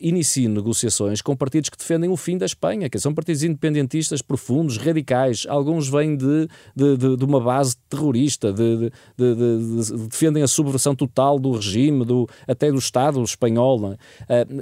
inicie 0.00 0.48
negociações 0.48 1.22
com 1.22 1.36
partidos 1.36 1.70
que 1.70 1.76
defendem 1.76 2.10
o 2.10 2.16
fim 2.16 2.36
da 2.38 2.46
Espanha, 2.46 2.88
que 2.88 2.98
são 2.98 3.14
partidos 3.14 3.42
independentistas 3.42 4.22
profundos, 4.22 4.76
radicais. 4.76 5.46
Alguns 5.48 5.88
vêm 5.88 6.16
de, 6.16 6.48
de, 6.74 6.96
de, 6.96 7.16
de 7.16 7.24
uma 7.24 7.40
base 7.40 7.76
terrorista, 7.88 8.52
de, 8.52 8.90
defendem 10.08 10.42
a 10.42 10.48
subversão 10.48 10.94
total 10.94 11.38
do 11.38 11.52
regime, 11.52 12.04
do, 12.04 12.28
até 12.46 12.70
do 12.70 12.78
Estado 12.78 13.22
espanhol. 13.22 13.76
Uh, 13.76 13.96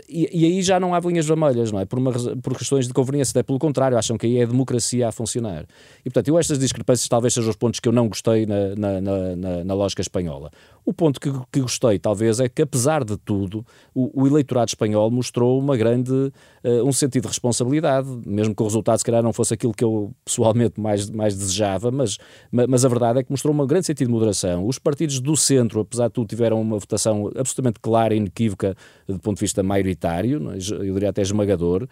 e, 0.08 0.28
e, 0.32 0.44
aí 0.44 0.62
já 0.62 0.78
não 0.80 0.94
há 0.94 1.00
linhas 1.00 1.26
vermelhas, 1.26 1.70
não 1.70 1.80
é? 1.80 1.84
Por, 1.84 1.98
uma, 1.98 2.12
por 2.12 2.56
questões 2.56 2.86
de 2.86 2.92
conveniência, 2.92 3.32
até 3.32 3.42
pelo 3.42 3.58
contrário, 3.58 3.96
acham 3.96 4.18
que 4.18 4.26
aí 4.26 4.38
é 4.38 4.42
a 4.42 4.46
democracia 4.46 5.08
a 5.08 5.12
funcionar. 5.12 5.64
E, 6.00 6.04
portanto, 6.04 6.28
eu 6.28 6.38
estas 6.38 6.58
discrepâncias 6.58 7.08
talvez 7.08 7.34
sejam 7.34 7.50
os 7.50 7.56
pontos 7.56 7.80
que 7.80 7.88
eu 7.88 7.92
não 7.92 8.08
gostei 8.08 8.46
na, 8.46 8.74
na, 8.76 9.00
na, 9.00 9.64
na 9.64 9.74
lógica 9.74 10.02
espanhola. 10.02 10.50
O 10.84 10.92
ponto 10.92 11.18
que, 11.18 11.32
que 11.50 11.60
gostei, 11.60 11.98
talvez, 11.98 12.23
vez, 12.24 12.40
é 12.40 12.48
que, 12.48 12.62
apesar 12.62 13.04
de 13.04 13.16
tudo, 13.16 13.64
o, 13.94 14.22
o 14.22 14.26
eleitorado 14.26 14.68
espanhol 14.68 15.10
mostrou 15.10 15.58
uma 15.58 15.76
grande, 15.76 16.12
uh, 16.12 16.84
um 16.84 16.92
sentido 16.92 17.22
de 17.22 17.28
responsabilidade, 17.28 18.08
mesmo 18.26 18.54
que 18.54 18.62
o 18.62 18.64
resultado, 18.64 18.98
se 18.98 19.04
calhar, 19.04 19.22
não 19.22 19.32
fosse 19.32 19.54
aquilo 19.54 19.72
que 19.72 19.84
eu 19.84 20.12
pessoalmente 20.24 20.80
mais, 20.80 21.08
mais 21.10 21.36
desejava, 21.36 21.90
mas, 21.90 22.18
mas 22.50 22.84
a 22.84 22.88
verdade 22.88 23.20
é 23.20 23.22
que 23.22 23.30
mostrou 23.30 23.54
um 23.54 23.66
grande 23.66 23.86
sentido 23.86 24.08
de 24.08 24.12
moderação. 24.12 24.66
Os 24.66 24.78
partidos 24.78 25.20
do 25.20 25.36
centro, 25.36 25.80
apesar 25.80 26.08
de 26.08 26.14
tudo, 26.14 26.26
tiveram 26.26 26.60
uma 26.60 26.78
votação 26.78 27.30
absolutamente 27.36 27.80
clara 27.80 28.14
e 28.14 28.18
inequívoca 28.18 28.76
do 29.06 29.18
ponto 29.18 29.36
de 29.36 29.40
vista 29.40 29.62
maioritário, 29.62 30.50
é? 30.50 30.56
eu 30.56 30.94
diria 30.94 31.10
até 31.10 31.22
esmagador, 31.22 31.84
uh, 31.84 31.88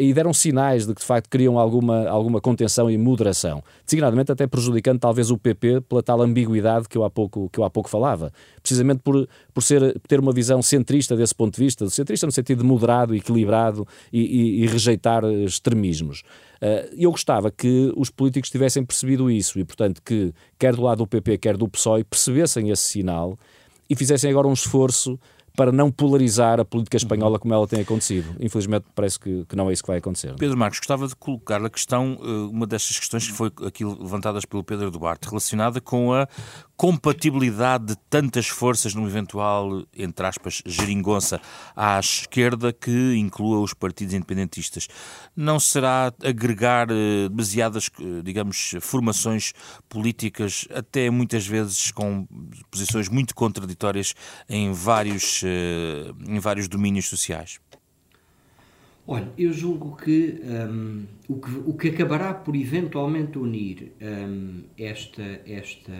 e 0.00 0.12
deram 0.12 0.32
sinais 0.32 0.86
de 0.86 0.94
que, 0.94 1.00
de 1.00 1.06
facto, 1.06 1.28
queriam 1.28 1.58
alguma, 1.58 2.08
alguma 2.08 2.40
contenção 2.40 2.90
e 2.90 2.98
moderação, 2.98 3.62
designadamente 3.84 4.32
até 4.32 4.46
prejudicando 4.46 4.98
talvez 4.98 5.30
o 5.30 5.38
PP 5.38 5.82
pela 5.82 6.02
tal 6.02 6.20
ambiguidade 6.22 6.88
que 6.88 6.98
eu 6.98 7.04
há 7.04 7.10
pouco, 7.10 7.48
que 7.50 7.58
eu 7.58 7.64
há 7.64 7.70
pouco 7.70 7.88
falava, 7.88 8.32
precisamente 8.62 9.00
por, 9.02 9.28
por 9.60 9.64
ser, 9.64 10.00
ter 10.08 10.18
uma 10.18 10.32
visão 10.32 10.62
centrista 10.62 11.14
desse 11.14 11.34
ponto 11.34 11.54
de 11.54 11.62
vista, 11.62 11.88
centrista 11.90 12.24
no 12.24 12.32
sentido 12.32 12.62
de 12.62 12.64
moderado, 12.64 13.14
equilibrado 13.14 13.86
e, 14.10 14.20
e, 14.20 14.62
e 14.62 14.66
rejeitar 14.66 15.22
extremismos. 15.24 16.22
Uh, 16.62 16.88
eu 16.96 17.10
gostava 17.10 17.50
que 17.50 17.92
os 17.94 18.08
políticos 18.08 18.48
tivessem 18.48 18.82
percebido 18.82 19.30
isso 19.30 19.58
e, 19.58 19.64
portanto, 19.64 20.00
que 20.02 20.32
quer 20.58 20.74
do 20.74 20.82
lado 20.82 20.98
do 20.98 21.06
PP, 21.06 21.36
quer 21.36 21.56
do 21.58 21.68
PSOE, 21.68 22.04
percebessem 22.04 22.70
esse 22.70 22.84
sinal 22.84 23.38
e 23.88 23.94
fizessem 23.94 24.30
agora 24.30 24.48
um 24.48 24.52
esforço 24.54 25.18
para 25.56 25.72
não 25.72 25.90
polarizar 25.90 26.60
a 26.60 26.64
política 26.64 26.96
espanhola 26.96 27.38
como 27.38 27.52
ela 27.52 27.66
tem 27.66 27.80
acontecido. 27.80 28.34
Infelizmente, 28.40 28.86
parece 28.94 29.18
que, 29.18 29.44
que 29.46 29.56
não 29.56 29.68
é 29.68 29.72
isso 29.72 29.82
que 29.82 29.88
vai 29.88 29.98
acontecer. 29.98 30.34
Pedro 30.36 30.56
Marcos, 30.56 30.78
gostava 30.78 31.06
de 31.06 31.14
colocar 31.16 31.62
a 31.62 31.68
questão, 31.68 32.18
eh, 32.22 32.26
uma 32.50 32.66
destas 32.66 32.98
questões 32.98 33.26
que 33.26 33.32
foi 33.32 33.50
aqui 33.66 33.84
levantadas 33.84 34.44
pelo 34.44 34.64
Pedro 34.64 34.90
Duarte, 34.90 35.28
relacionada 35.28 35.80
com 35.80 36.12
a 36.14 36.26
compatibilidade 36.80 37.88
de 37.88 37.96
tantas 38.08 38.48
forças 38.48 38.94
numa 38.94 39.06
eventual, 39.06 39.84
entre 39.94 40.26
aspas, 40.26 40.62
geringonça 40.64 41.38
à 41.76 42.00
esquerda 42.00 42.72
que 42.72 43.14
inclua 43.16 43.60
os 43.60 43.74
partidos 43.74 44.14
independentistas. 44.14 44.88
Não 45.36 45.60
será 45.60 46.10
agregar 46.24 46.88
eh, 46.90 47.28
demasiadas, 47.28 47.90
eh, 48.00 48.22
digamos, 48.24 48.76
formações 48.80 49.52
políticas, 49.90 50.66
até 50.74 51.10
muitas 51.10 51.46
vezes 51.46 51.90
com 51.90 52.26
posições 52.70 53.10
muito 53.10 53.34
contraditórias 53.34 54.14
em 54.48 54.72
vários, 54.72 55.42
eh, 55.44 56.10
em 56.26 56.38
vários 56.38 56.66
domínios 56.66 57.10
sociais? 57.10 57.60
Olha, 59.12 59.28
eu 59.36 59.52
julgo 59.52 59.96
que, 59.96 60.40
um, 60.44 61.04
o, 61.28 61.40
que 61.40 61.50
o 61.66 61.74
que 61.74 61.88
acabará 61.88 62.32
por 62.32 62.54
eventualmente 62.54 63.40
unir 63.40 63.92
um, 64.00 64.62
esta, 64.78 65.40
esta 65.44 65.92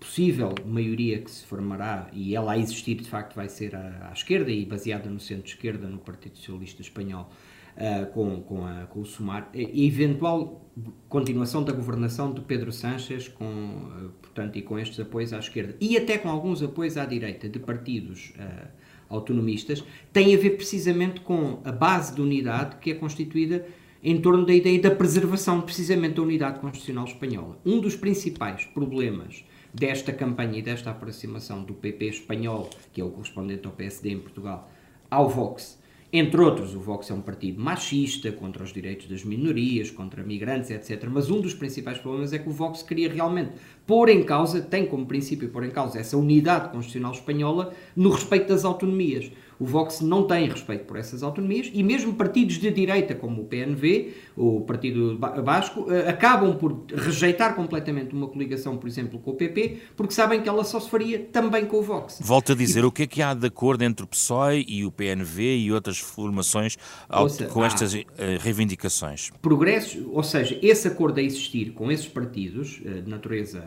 possível 0.00 0.54
maioria 0.64 1.20
que 1.20 1.30
se 1.30 1.44
formará, 1.44 2.08
e 2.14 2.34
ela 2.34 2.52
a 2.52 2.58
existir 2.58 2.94
de 2.94 3.10
facto 3.10 3.34
vai 3.34 3.46
ser 3.46 3.76
à, 3.76 4.08
à 4.08 4.12
esquerda 4.14 4.50
e 4.50 4.64
baseada 4.64 5.10
no 5.10 5.20
centro-esquerda, 5.20 5.86
no 5.86 5.98
Partido 5.98 6.38
Socialista 6.38 6.80
Espanhol, 6.80 7.30
uh, 7.76 8.06
com, 8.10 8.40
com, 8.40 8.64
a, 8.64 8.86
com 8.86 9.00
o 9.00 9.04
SUMAR, 9.04 9.50
e 9.52 9.86
eventual 9.86 10.66
continuação 11.10 11.62
da 11.62 11.74
governação 11.74 12.32
de 12.32 12.40
Pedro 12.40 12.72
Sánchez, 12.72 13.28
com, 13.28 13.44
uh, 13.44 14.12
portanto, 14.22 14.56
e 14.56 14.62
com 14.62 14.78
estes 14.78 14.98
apoios 14.98 15.34
à 15.34 15.38
esquerda, 15.40 15.76
e 15.78 15.94
até 15.94 16.16
com 16.16 16.30
alguns 16.30 16.62
apoios 16.62 16.96
à 16.96 17.04
direita 17.04 17.50
de 17.50 17.58
partidos 17.58 18.32
uh, 18.38 18.66
autonomistas, 19.10 19.84
tem 20.12 20.34
a 20.34 20.38
ver 20.38 20.50
precisamente 20.50 21.20
com 21.20 21.60
a 21.64 21.72
base 21.72 22.14
de 22.14 22.22
unidade 22.22 22.76
que 22.76 22.92
é 22.92 22.94
constituída 22.94 23.66
em 24.02 24.20
torno 24.20 24.46
da 24.46 24.54
ideia 24.54 24.80
da 24.80 24.90
preservação 24.90 25.60
precisamente 25.60 26.14
da 26.14 26.22
unidade 26.22 26.60
constitucional 26.60 27.04
espanhola. 27.04 27.58
Um 27.66 27.80
dos 27.80 27.96
principais 27.96 28.64
problemas 28.64 29.44
desta 29.74 30.12
campanha 30.12 30.58
e 30.58 30.62
desta 30.62 30.90
aproximação 30.90 31.62
do 31.62 31.74
PP 31.74 32.06
espanhol, 32.06 32.70
que 32.92 33.00
é 33.00 33.04
o 33.04 33.10
correspondente 33.10 33.66
ao 33.66 33.72
PSD 33.72 34.10
em 34.10 34.18
Portugal, 34.18 34.70
ao 35.10 35.28
Vox. 35.28 35.78
Entre 36.12 36.40
outros, 36.40 36.74
o 36.74 36.80
Vox 36.80 37.08
é 37.08 37.14
um 37.14 37.20
partido 37.20 37.60
machista, 37.60 38.32
contra 38.32 38.64
os 38.64 38.72
direitos 38.72 39.06
das 39.06 39.22
minorias, 39.22 39.92
contra 39.92 40.24
migrantes, 40.24 40.68
etc. 40.68 41.08
Mas 41.08 41.30
um 41.30 41.40
dos 41.40 41.54
principais 41.54 41.98
problemas 41.98 42.32
é 42.32 42.38
que 42.38 42.48
o 42.48 42.52
Vox 42.52 42.82
queria 42.82 43.12
realmente 43.12 43.52
pôr 43.86 44.08
em 44.08 44.24
causa, 44.24 44.60
tem 44.60 44.86
como 44.86 45.06
princípio 45.06 45.48
pôr 45.50 45.62
em 45.62 45.70
causa 45.70 46.00
essa 46.00 46.16
unidade 46.16 46.70
constitucional 46.70 47.12
espanhola 47.12 47.72
no 47.94 48.10
respeito 48.10 48.48
das 48.48 48.64
autonomias 48.64 49.30
o 49.60 49.66
Vox 49.66 50.00
não 50.00 50.26
tem 50.26 50.48
respeito 50.48 50.84
por 50.86 50.96
essas 50.96 51.22
autonomias 51.22 51.70
e 51.72 51.82
mesmo 51.82 52.14
partidos 52.14 52.56
de 52.56 52.70
direita, 52.70 53.14
como 53.14 53.42
o 53.42 53.44
PNV, 53.44 54.14
o 54.34 54.62
Partido 54.62 55.18
Basco, 55.18 55.92
eh, 55.92 56.08
acabam 56.08 56.56
por 56.56 56.86
rejeitar 56.94 57.54
completamente 57.54 58.14
uma 58.14 58.26
coligação, 58.26 58.78
por 58.78 58.88
exemplo, 58.88 59.18
com 59.18 59.32
o 59.32 59.34
PP, 59.34 59.76
porque 59.94 60.14
sabem 60.14 60.40
que 60.40 60.48
ela 60.48 60.64
só 60.64 60.80
se 60.80 60.88
faria 60.88 61.18
também 61.18 61.66
com 61.66 61.76
o 61.76 61.82
Vox. 61.82 62.20
Volto 62.22 62.52
a 62.52 62.54
dizer, 62.54 62.80
e... 62.80 62.86
o 62.86 62.90
que 62.90 63.02
é 63.02 63.06
que 63.06 63.20
há 63.20 63.34
de 63.34 63.46
acordo 63.46 63.82
entre 63.82 64.02
o 64.02 64.08
PSOE 64.08 64.64
e 64.66 64.86
o 64.86 64.90
PNV 64.90 65.56
e 65.58 65.70
outras 65.70 65.98
formações 65.98 66.78
seja, 67.28 67.50
com 67.50 67.62
estas 67.62 67.92
uh, 67.92 68.06
reivindicações? 68.40 69.30
Progressos, 69.42 70.02
ou 70.10 70.22
seja, 70.22 70.58
esse 70.62 70.88
acordo 70.88 71.20
a 71.20 71.22
existir 71.22 71.72
com 71.72 71.92
esses 71.92 72.08
partidos 72.08 72.80
uh, 72.80 73.02
de 73.02 73.10
natureza 73.10 73.62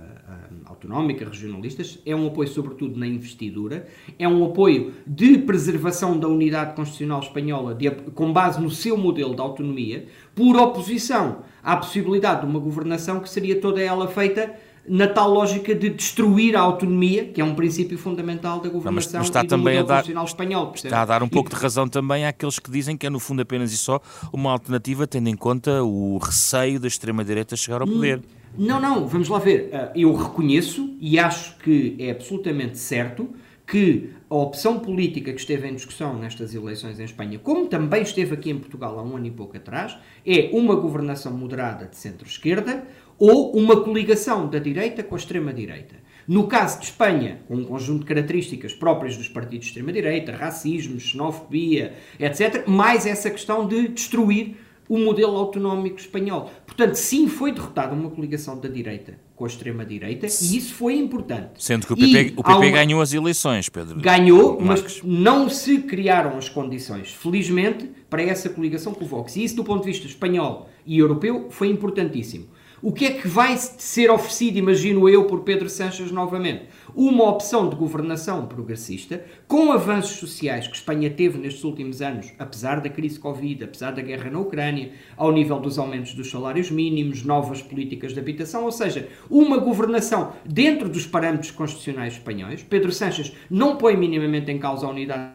autonómica, 0.66 1.26
regionalistas, 1.26 2.00
é 2.06 2.16
um 2.16 2.28
apoio 2.28 2.48
sobretudo 2.48 3.00
na 3.00 3.08
investidura, 3.08 3.88
é 4.18 4.28
um 4.28 4.46
apoio 4.46 4.94
de 5.06 5.38
preservação 5.40 6.18
da 6.18 6.28
unidade 6.28 6.76
constitucional 6.76 7.20
espanhola 7.20 7.74
de, 7.74 7.90
com 7.92 8.32
base 8.32 8.62
no 8.62 8.70
seu 8.70 8.98
modelo 8.98 9.36
de 9.36 9.42
autonomia, 9.42 10.08
por 10.36 10.56
oposição 10.58 11.40
à 11.64 11.78
possibilidade 11.78 12.42
de 12.42 12.48
uma 12.48 12.60
governação 12.60 13.20
que 13.20 13.30
seria 13.30 13.60
toda 13.60 13.82
ela 13.82 14.08
feita 14.08 14.54
na 14.88 15.08
tal 15.08 15.30
lógica 15.30 15.74
de 15.74 15.90
destruir 15.90 16.56
a 16.56 16.60
autonomia, 16.60 17.26
que 17.26 17.40
é 17.40 17.44
um 17.44 17.56
princípio 17.56 17.98
fundamental 17.98 18.60
da 18.60 18.70
governação 18.70 18.84
não, 18.84 18.94
mas, 18.94 19.14
mas 19.14 19.28
está 19.28 19.44
e 19.44 19.48
também 19.48 19.78
a 19.78 19.84
dar, 19.84 20.06
espanhol. 20.26 20.68
Percebe? 20.68 20.88
Está 20.90 21.02
a 21.02 21.06
dar 21.06 21.24
um 21.24 21.30
pouco 21.30 21.50
de 21.50 21.56
razão 21.56 21.88
também 21.88 22.26
àqueles 22.26 22.60
que 22.60 22.70
dizem 22.70 22.98
que 22.98 23.08
é 23.08 23.10
no 23.10 23.20
fundo 23.20 23.42
apenas 23.42 23.72
e 23.72 23.78
só 23.78 24.02
uma 24.32 24.52
alternativa 24.52 25.08
tendo 25.08 25.30
em 25.30 25.36
conta 25.36 25.84
o 25.84 26.18
receio 26.18 26.80
da 26.80 26.88
extrema-direita 26.88 27.56
chegar 27.56 27.82
ao 27.82 27.88
poder. 27.88 28.22
Não, 28.58 28.80
não, 28.80 29.08
vamos 29.08 29.30
lá 29.30 29.40
ver. 29.40 29.70
Ah, 29.74 29.92
eu 29.96 30.14
reconheço 30.14 30.96
e 31.00 31.18
acho 31.18 31.58
que 31.58 31.96
é 32.00 32.12
absolutamente 32.12 32.78
certo 32.78 33.30
que 33.66 34.12
a 34.30 34.36
opção 34.36 34.80
política 34.80 35.32
que 35.32 35.40
esteve 35.40 35.68
em 35.68 35.74
discussão 35.74 36.18
nestas 36.20 36.54
eleições 36.54 37.00
em 37.00 37.04
Espanha, 37.04 37.40
como 37.40 37.66
também 37.68 38.04
esteve 38.04 38.34
aqui 38.34 38.52
em 38.52 38.60
Portugal 38.60 39.00
há 39.00 39.04
um 39.04 39.16
ano 39.16 39.26
e 39.26 39.32
pouco 39.32 39.58
atrás, 39.58 39.98
é 40.26 40.50
uma 40.54 40.76
governação 40.76 41.36
moderada 41.36 41.86
de 41.86 41.98
centro-esquerda 41.98 42.86
ou 43.18 43.56
uma 43.56 43.82
coligação 43.82 44.48
da 44.48 44.60
direita 44.60 45.02
com 45.02 45.16
a 45.16 45.18
extrema-direita. 45.18 45.96
No 46.28 46.48
caso 46.48 46.80
de 46.80 46.86
Espanha, 46.86 47.42
com 47.48 47.56
um 47.56 47.64
conjunto 47.64 48.02
de 48.02 48.06
características 48.06 48.74
próprias 48.74 49.18
dos 49.18 49.28
partidos 49.28 49.66
de 49.66 49.72
extrema-direita, 49.72 50.32
racismo, 50.32 51.00
xenofobia, 51.00 51.94
etc., 52.20 52.68
mais 52.68 53.06
essa 53.06 53.30
questão 53.30 53.68
de 53.68 53.88
destruir 53.88 54.58
o 54.88 54.98
modelo 54.98 55.36
autonómico 55.38 56.00
espanhol. 56.00 56.52
Portanto, 56.66 56.96
sim, 56.96 57.28
foi 57.28 57.52
derrotada 57.52 57.94
uma 57.94 58.10
coligação 58.10 58.60
da 58.60 58.68
direita 58.68 59.18
com 59.36 59.46
a 59.46 59.48
extrema-direita 59.48 60.26
e 60.26 60.58
isso 60.58 60.74
foi 60.76 60.96
importante. 60.96 61.64
Sendo 61.64 61.88
que 61.88 61.94
o 61.94 61.98
PP, 61.98 62.34
o 62.38 62.44
PP 62.44 62.58
uma... 62.58 62.70
ganhou 62.72 63.02
as 63.02 63.14
eleições, 63.14 63.70
Pedro. 63.70 64.00
Ganhou, 64.00 64.60
Marcos. 64.60 65.02
mas 65.02 65.04
não 65.04 65.50
se 65.50 65.80
criaram 65.80 66.38
as 66.38 66.50
condições, 66.50 67.12
felizmente, 67.12 67.90
para 68.10 68.22
essa 68.22 68.50
coligação 68.50 68.94
com 68.94 69.06
o 69.06 69.08
Vox. 69.08 69.36
E 69.36 69.44
isso, 69.44 69.56
do 69.56 69.64
ponto 69.64 69.82
de 69.82 69.92
vista 69.92 70.06
espanhol 70.06 70.70
e 70.86 71.00
europeu, 71.00 71.48
foi 71.50 71.70
importantíssimo. 71.70 72.48
O 72.86 72.92
que 72.92 73.06
é 73.06 73.12
que 73.12 73.30
vai 73.30 73.56
ser 73.56 74.12
oferecido, 74.12 74.58
imagino 74.58 75.08
eu, 75.08 75.24
por 75.24 75.40
Pedro 75.44 75.70
Sanches 75.70 76.12
novamente? 76.12 76.66
Uma 76.94 77.30
opção 77.30 77.70
de 77.70 77.78
governação 77.78 78.46
progressista, 78.46 79.24
com 79.48 79.72
avanços 79.72 80.18
sociais 80.18 80.68
que 80.68 80.76
Espanha 80.76 81.10
teve 81.10 81.38
nestes 81.38 81.64
últimos 81.64 82.02
anos, 82.02 82.34
apesar 82.38 82.82
da 82.82 82.90
crise 82.90 83.18
Covid, 83.18 83.64
apesar 83.64 83.92
da 83.92 84.02
guerra 84.02 84.30
na 84.30 84.40
Ucrânia, 84.40 84.92
ao 85.16 85.32
nível 85.32 85.62
dos 85.62 85.80
aumentos 85.80 86.14
dos 86.14 86.30
salários 86.30 86.70
mínimos, 86.70 87.24
novas 87.24 87.62
políticas 87.62 88.14
de 88.14 88.20
habitação, 88.20 88.66
ou 88.66 88.72
seja, 88.72 89.08
uma 89.30 89.60
governação 89.60 90.34
dentro 90.44 90.90
dos 90.90 91.08
parâmetros 91.08 91.52
constitucionais 91.52 92.16
espanhóis. 92.16 92.64
Pedro 92.64 92.92
Sanches 92.92 93.32
não 93.50 93.78
põe 93.78 93.96
minimamente 93.96 94.52
em 94.52 94.60
causa 94.60 94.86
a 94.86 94.90
unidade 94.90 95.32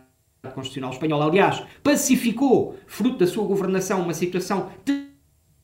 constitucional 0.55 0.91
espanhola. 0.91 1.25
Aliás, 1.25 1.63
pacificou, 1.83 2.77
fruto 2.87 3.17
da 3.17 3.27
sua 3.27 3.47
governação, 3.47 4.03
uma 4.03 4.13
situação 4.13 4.69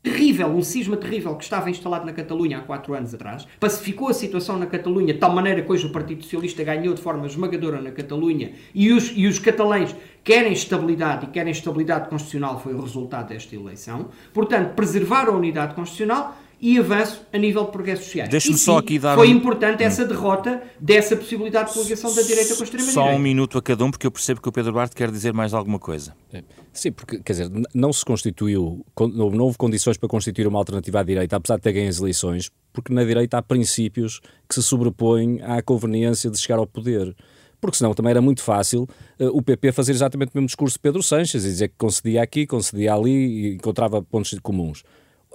terrível, 0.05 0.49
um 0.49 0.62
cisma 0.62 0.99
terrível 0.99 1.35
que 1.35 1.43
estava 1.43 1.71
instalado 1.71 2.05
na 2.05 2.12
Catalunha 2.12 2.59
há 2.59 2.61
quatro 2.61 2.93
anos 2.93 3.14
atrás, 3.14 3.49
pacificou 3.59 4.09
a 4.09 4.12
situação 4.12 4.59
na 4.59 4.67
Catalunha 4.67 5.14
de 5.14 5.19
tal 5.19 5.33
maneira 5.33 5.62
que 5.62 5.73
hoje 5.73 5.87
o 5.87 5.90
Partido 5.90 6.23
Socialista 6.23 6.62
ganhou 6.62 6.93
de 6.93 7.01
forma 7.01 7.27
esmagadora 7.27 7.81
na 7.81 7.90
Catalunha 7.90 8.53
e 8.75 8.93
os, 8.93 9.11
e 9.17 9.27
os 9.27 9.38
catalães 9.38 9.97
querem 10.23 10.53
estabilidade 10.53 11.25
e 11.25 11.29
querem 11.31 11.51
estabilidade 11.51 12.11
constitucional 12.11 12.61
foi 12.61 12.75
o 12.75 12.83
resultado 12.83 13.29
desta 13.29 13.57
eleição. 13.57 14.11
Portanto, 14.35 14.75
preservar 14.75 15.29
a 15.29 15.33
unidade 15.33 15.75
constitucional 15.75 16.37
e 16.64 16.79
avanço 16.79 17.20
a 17.31 17.37
nível 17.37 17.66
de 17.66 17.72
progressos 17.72 18.07
sociais. 18.07 18.31
Deixe-me 18.31 18.57
só 18.57 18.79
aqui 18.79 18.98
dar. 18.98 19.16
Foi 19.16 19.29
um... 19.29 19.33
importante 19.33 19.83
essa 19.83 20.03
hum. 20.03 20.09
derrota 20.09 20.62
dessa 20.81 21.14
possibilidade 21.14 21.68
de 21.68 21.74
coligação 21.74 22.14
da 22.14 22.22
direita 22.22 22.55
com 22.55 22.62
a 22.62 22.64
extrema-direita. 22.64 22.92
Só 22.92 23.14
um 23.14 23.18
minuto 23.18 23.59
a 23.59 23.62
cada 23.62 23.85
um, 23.85 23.90
porque 23.90 24.07
eu 24.07 24.11
percebo 24.11 24.40
que 24.40 24.48
o 24.48 24.53
Pedro 24.53 24.72
Duarte 24.72 24.96
quer 24.96 25.11
dizer 25.11 25.35
mais 25.35 25.53
alguma 25.53 25.79
coisa. 25.79 26.16
É. 26.33 26.42
Sim, 26.72 26.90
porque, 26.92 27.18
quer 27.18 27.35
dizer, 27.35 27.50
não 27.74 27.92
se 27.92 28.03
constituiu, 28.03 28.83
não 28.98 29.44
houve 29.44 29.59
condições 29.59 29.98
para 29.98 30.09
constituir 30.09 30.46
uma 30.46 30.59
alternativa 30.59 31.00
à 31.00 31.03
direita, 31.03 31.37
apesar 31.37 31.57
de 31.57 31.62
ter 31.62 31.72
ganho 31.74 31.90
as 31.90 31.98
eleições, 31.98 32.50
porque 32.72 32.94
na 32.94 33.05
direita 33.05 33.37
há 33.37 33.42
princípios 33.42 34.22
que 34.48 34.55
se 34.55 34.62
sobrepõem 34.62 35.42
à 35.42 35.61
conveniência 35.61 36.31
de 36.31 36.38
chegar 36.38 36.59
ao 36.59 36.66
poder 36.66 37.14
porque 37.61 37.79
senão 37.79 37.94
também 37.94 38.11
era 38.11 38.20
muito 38.20 38.42
fácil 38.42 38.83
uh, 39.18 39.29
o 39.29 39.40
PP 39.40 39.72
fazer 39.72 39.92
exatamente 39.92 40.29
o 40.29 40.33
mesmo 40.35 40.48
discurso 40.48 40.74
de 40.74 40.81
Pedro 40.81 41.03
Sanches 41.03 41.46
e 41.46 41.48
dizer 41.48 41.68
que 41.68 41.77
concedia 41.79 42.22
aqui, 42.22 42.46
concedia 42.46 42.92
ali 42.92 43.11
e 43.11 43.55
encontrava 43.55 44.03
pontos 44.03 44.38
comuns. 44.42 44.85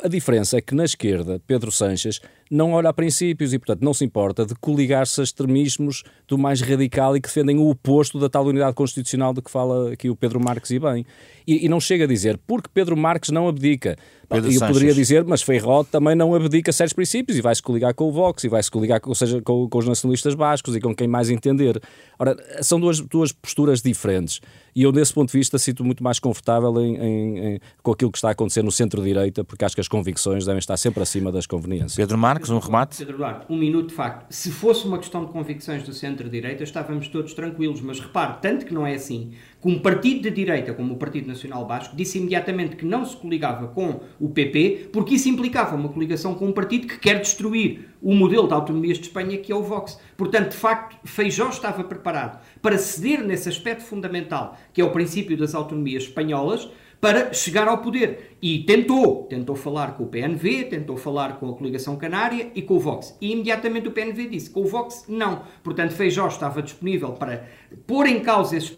A 0.01 0.07
diferença 0.07 0.57
é 0.57 0.61
que 0.61 0.73
na 0.73 0.85
esquerda, 0.85 1.41
Pedro 1.45 1.71
Sanches 1.71 2.21
não 2.49 2.71
olha 2.71 2.89
a 2.89 2.93
princípios 2.93 3.53
e, 3.53 3.59
portanto, 3.59 3.83
não 3.83 3.93
se 3.93 4.05
importa 4.05 4.45
de 4.45 4.55
coligar-se 4.55 5.19
a 5.19 5.23
extremismos 5.23 6.03
do 6.25 6.37
mais 6.37 6.61
radical 6.61 7.17
e 7.17 7.21
que 7.21 7.27
defendem 7.27 7.57
o 7.57 7.69
oposto 7.69 8.17
da 8.17 8.29
tal 8.29 8.45
unidade 8.45 8.73
constitucional 8.75 9.33
de 9.33 9.41
que 9.41 9.51
fala 9.51 9.91
aqui 9.91 10.09
o 10.09 10.15
Pedro 10.15 10.39
Marques 10.39 10.71
e 10.71 10.79
bem. 10.79 11.05
E, 11.45 11.65
e 11.65 11.69
não 11.69 11.81
chega 11.81 12.05
a 12.05 12.07
dizer, 12.07 12.39
porque 12.47 12.69
Pedro 12.73 12.95
Marques 12.95 13.29
não 13.29 13.47
abdica. 13.47 13.97
Pedro 14.29 14.51
eu 14.51 14.59
poderia 14.59 14.93
dizer, 14.93 15.23
mas 15.25 15.41
Feijó 15.41 15.83
também 15.83 16.15
não 16.15 16.33
abdica 16.35 16.71
certos 16.71 16.93
princípios 16.93 17.37
e 17.37 17.41
vai-se 17.41 17.61
coligar 17.61 17.93
com 17.93 18.05
o 18.05 18.11
Vox 18.11 18.43
e 18.43 18.47
vai-se 18.47 18.69
coligar 18.69 19.01
com, 19.01 19.13
seja, 19.13 19.41
com, 19.41 19.67
com, 19.67 19.77
os 19.77 19.87
nacionalistas 19.87 20.35
bascos 20.35 20.75
e 20.75 20.79
com 20.79 20.95
quem 20.95 21.07
mais 21.07 21.29
entender. 21.29 21.81
Ora, 22.17 22.37
são 22.61 22.79
duas, 22.79 22.99
duas 22.99 23.31
posturas 23.31 23.81
diferentes 23.81 24.39
e 24.75 24.83
eu, 24.83 24.91
desse 24.91 25.13
ponto 25.13 25.31
de 25.31 25.37
vista, 25.37 25.57
sinto 25.57 25.83
muito 25.83 26.03
mais 26.03 26.19
confortável 26.19 26.79
em, 26.79 26.95
em, 26.95 27.37
em, 27.39 27.59
com 27.81 27.91
aquilo 27.91 28.11
que 28.11 28.17
está 28.17 28.29
a 28.29 28.31
acontecer 28.31 28.63
no 28.63 28.71
centro-direita, 28.71 29.43
porque 29.43 29.65
acho 29.65 29.75
que 29.75 29.81
as 29.81 29.87
convicções 29.87 30.45
devem 30.45 30.59
estar 30.59 30.77
sempre 30.77 31.01
acima 31.01 31.31
das 31.31 31.45
conveniências. 31.45 31.95
Pedro 31.95 32.17
Marques, 32.17 32.49
um 32.49 32.59
remate? 32.59 32.97
Pedro 32.97 33.17
Duarte, 33.17 33.45
um 33.49 33.57
minuto 33.57 33.89
de 33.89 33.95
facto. 33.95 34.31
Se 34.31 34.51
fosse 34.51 34.85
uma 34.85 34.97
questão 34.97 35.25
de 35.25 35.31
convicções 35.31 35.83
do 35.83 35.93
centro-direita, 35.93 36.63
estávamos 36.63 37.07
todos 37.07 37.33
tranquilos, 37.33 37.81
mas 37.81 37.99
repare, 37.99 38.37
tanto 38.41 38.65
que 38.65 38.73
não 38.73 38.85
é 38.85 38.93
assim, 38.93 39.31
que 39.61 39.67
um 39.67 39.79
partido 39.79 40.23
de 40.23 40.31
direita, 40.31 40.73
como 40.73 40.93
o 40.93 40.97
Partido 40.97 41.27
Nacional 41.27 41.65
Basco, 41.65 41.95
disse 41.95 42.17
imediatamente 42.17 42.75
que 42.75 42.85
não 42.85 43.03
se 43.03 43.15
coligava 43.17 43.67
com 43.67 43.99
o 44.19 44.29
PP, 44.29 44.89
porque 44.93 45.15
isso 45.15 45.27
implicava 45.27 45.75
uma 45.75 45.89
coligação 45.89 46.33
com 46.33 46.47
um 46.47 46.53
partido 46.53 46.87
que 46.87 46.97
quer 46.97 47.19
destruir 47.19 47.89
o 48.01 48.15
modelo 48.15 48.47
de 48.47 48.53
autonomias 48.53 48.97
de 48.97 49.07
Espanha, 49.07 49.37
que 49.37 49.51
é 49.51 49.55
o 49.55 49.61
Vox. 49.61 49.99
Portanto, 50.15 50.51
de 50.51 50.57
facto, 50.57 50.97
Feijó 51.03 51.49
estava 51.49 51.83
preparado 51.83 52.39
para 52.61 52.77
ceder 52.77 53.23
nesse 53.23 53.49
aspecto 53.49 53.83
fundamental, 53.83 54.57
que 54.73 54.81
é 54.81 54.85
o 54.85 54.91
princípio 54.91 55.35
das 55.35 55.53
autonomias 55.53 56.03
espanholas, 56.03 56.69
para 57.01 57.33
chegar 57.33 57.67
ao 57.67 57.79
poder. 57.79 58.37
E 58.41 58.59
tentou. 58.59 59.23
Tentou 59.23 59.55
falar 59.55 59.95
com 59.95 60.03
o 60.03 60.07
PNV, 60.07 60.65
tentou 60.65 60.97
falar 60.97 61.39
com 61.39 61.49
a 61.49 61.53
coligação 61.53 61.95
canária 61.95 62.51
e 62.55 62.61
com 62.61 62.75
o 62.75 62.79
Vox. 62.79 63.17
E 63.21 63.31
imediatamente 63.31 63.87
o 63.87 63.91
PNV 63.91 64.27
disse 64.27 64.49
com 64.49 64.61
o 64.61 64.67
Vox 64.67 65.05
não. 65.07 65.43
Portanto, 65.63 65.91
Feijó 65.91 66.27
estava 66.27 66.61
disponível 66.61 67.13
para 67.13 67.47
pôr 67.87 68.07
em 68.07 68.19
causa 68.19 68.57
esses 68.57 68.77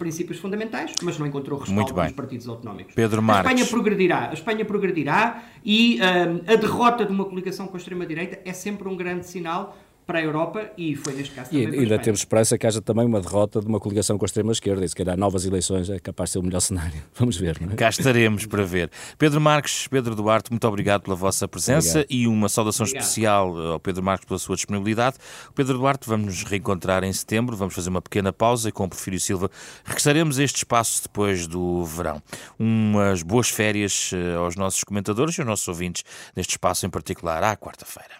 princípios 0.00 0.38
fundamentais, 0.38 0.94
mas 1.02 1.18
não 1.18 1.26
encontrou 1.26 1.60
respaldo 1.60 1.92
nos 1.92 2.12
partidos 2.12 2.48
autonómicos. 2.48 2.94
Pedro 2.94 3.20
Marques. 3.22 3.50
A 3.50 3.54
Espanha 3.54 3.70
progredirá, 3.70 4.30
a 4.30 4.32
Espanha 4.32 4.64
progredirá 4.64 5.44
e 5.62 6.00
um, 6.00 6.52
a 6.52 6.56
derrota 6.56 7.04
de 7.04 7.12
uma 7.12 7.26
coligação 7.26 7.68
com 7.68 7.76
a 7.76 7.78
extrema-direita 7.78 8.40
é 8.42 8.52
sempre 8.54 8.88
um 8.88 8.96
grande 8.96 9.26
sinal 9.26 9.76
para 10.10 10.18
a 10.18 10.22
Europa 10.22 10.72
e 10.76 10.96
foi 10.96 11.14
neste 11.14 11.32
caso 11.32 11.50
também. 11.50 11.72
E 11.72 11.78
ainda 11.78 11.96
temos 12.00 12.18
esperança 12.18 12.58
que 12.58 12.66
haja 12.66 12.82
também 12.82 13.06
uma 13.06 13.20
derrota 13.20 13.60
de 13.60 13.66
uma 13.68 13.78
coligação 13.78 14.18
com 14.18 14.24
a 14.24 14.26
extrema-esquerda 14.26 14.84
e 14.84 14.88
se 14.88 14.96
calhar 14.96 15.16
novas 15.16 15.44
eleições 15.46 15.88
é 15.88 16.00
capaz 16.00 16.30
de 16.30 16.32
ser 16.32 16.38
o 16.40 16.42
melhor 16.42 16.58
cenário. 16.60 17.00
Vamos 17.14 17.36
ver, 17.36 17.60
não 17.60 17.72
é? 17.72 17.76
Cá 17.76 17.88
estaremos 17.88 18.44
para 18.44 18.64
ver. 18.64 18.90
Pedro 19.16 19.40
Marques, 19.40 19.86
Pedro 19.86 20.16
Duarte, 20.16 20.50
muito 20.50 20.66
obrigado 20.66 21.02
pela 21.02 21.14
vossa 21.14 21.46
presença 21.46 22.00
obrigado. 22.00 22.06
e 22.10 22.26
uma 22.26 22.48
saudação 22.48 22.84
obrigado. 22.84 23.02
especial 23.04 23.56
ao 23.56 23.78
Pedro 23.78 24.02
Marques 24.02 24.26
pela 24.26 24.38
sua 24.40 24.56
disponibilidade. 24.56 25.16
Pedro 25.54 25.78
Duarte, 25.78 26.08
vamos 26.08 26.26
nos 26.26 26.42
reencontrar 26.42 27.04
em 27.04 27.12
setembro, 27.12 27.56
vamos 27.56 27.72
fazer 27.72 27.88
uma 27.88 28.02
pequena 28.02 28.32
pausa 28.32 28.68
e 28.68 28.72
com 28.72 28.82
o 28.82 28.88
Porfírio 28.88 29.20
Silva 29.20 29.48
regressaremos 29.84 30.40
a 30.40 30.42
este 30.42 30.56
espaço 30.56 31.04
depois 31.04 31.46
do 31.46 31.84
verão. 31.84 32.20
Umas 32.58 33.22
boas 33.22 33.48
férias 33.48 34.10
eh, 34.12 34.34
aos 34.34 34.56
nossos 34.56 34.82
comentadores 34.82 35.38
e 35.38 35.40
aos 35.40 35.46
nossos 35.46 35.68
ouvintes 35.68 36.02
neste 36.34 36.50
espaço 36.50 36.84
em 36.84 36.90
particular 36.90 37.44
à 37.44 37.56
quarta-feira. 37.56 38.19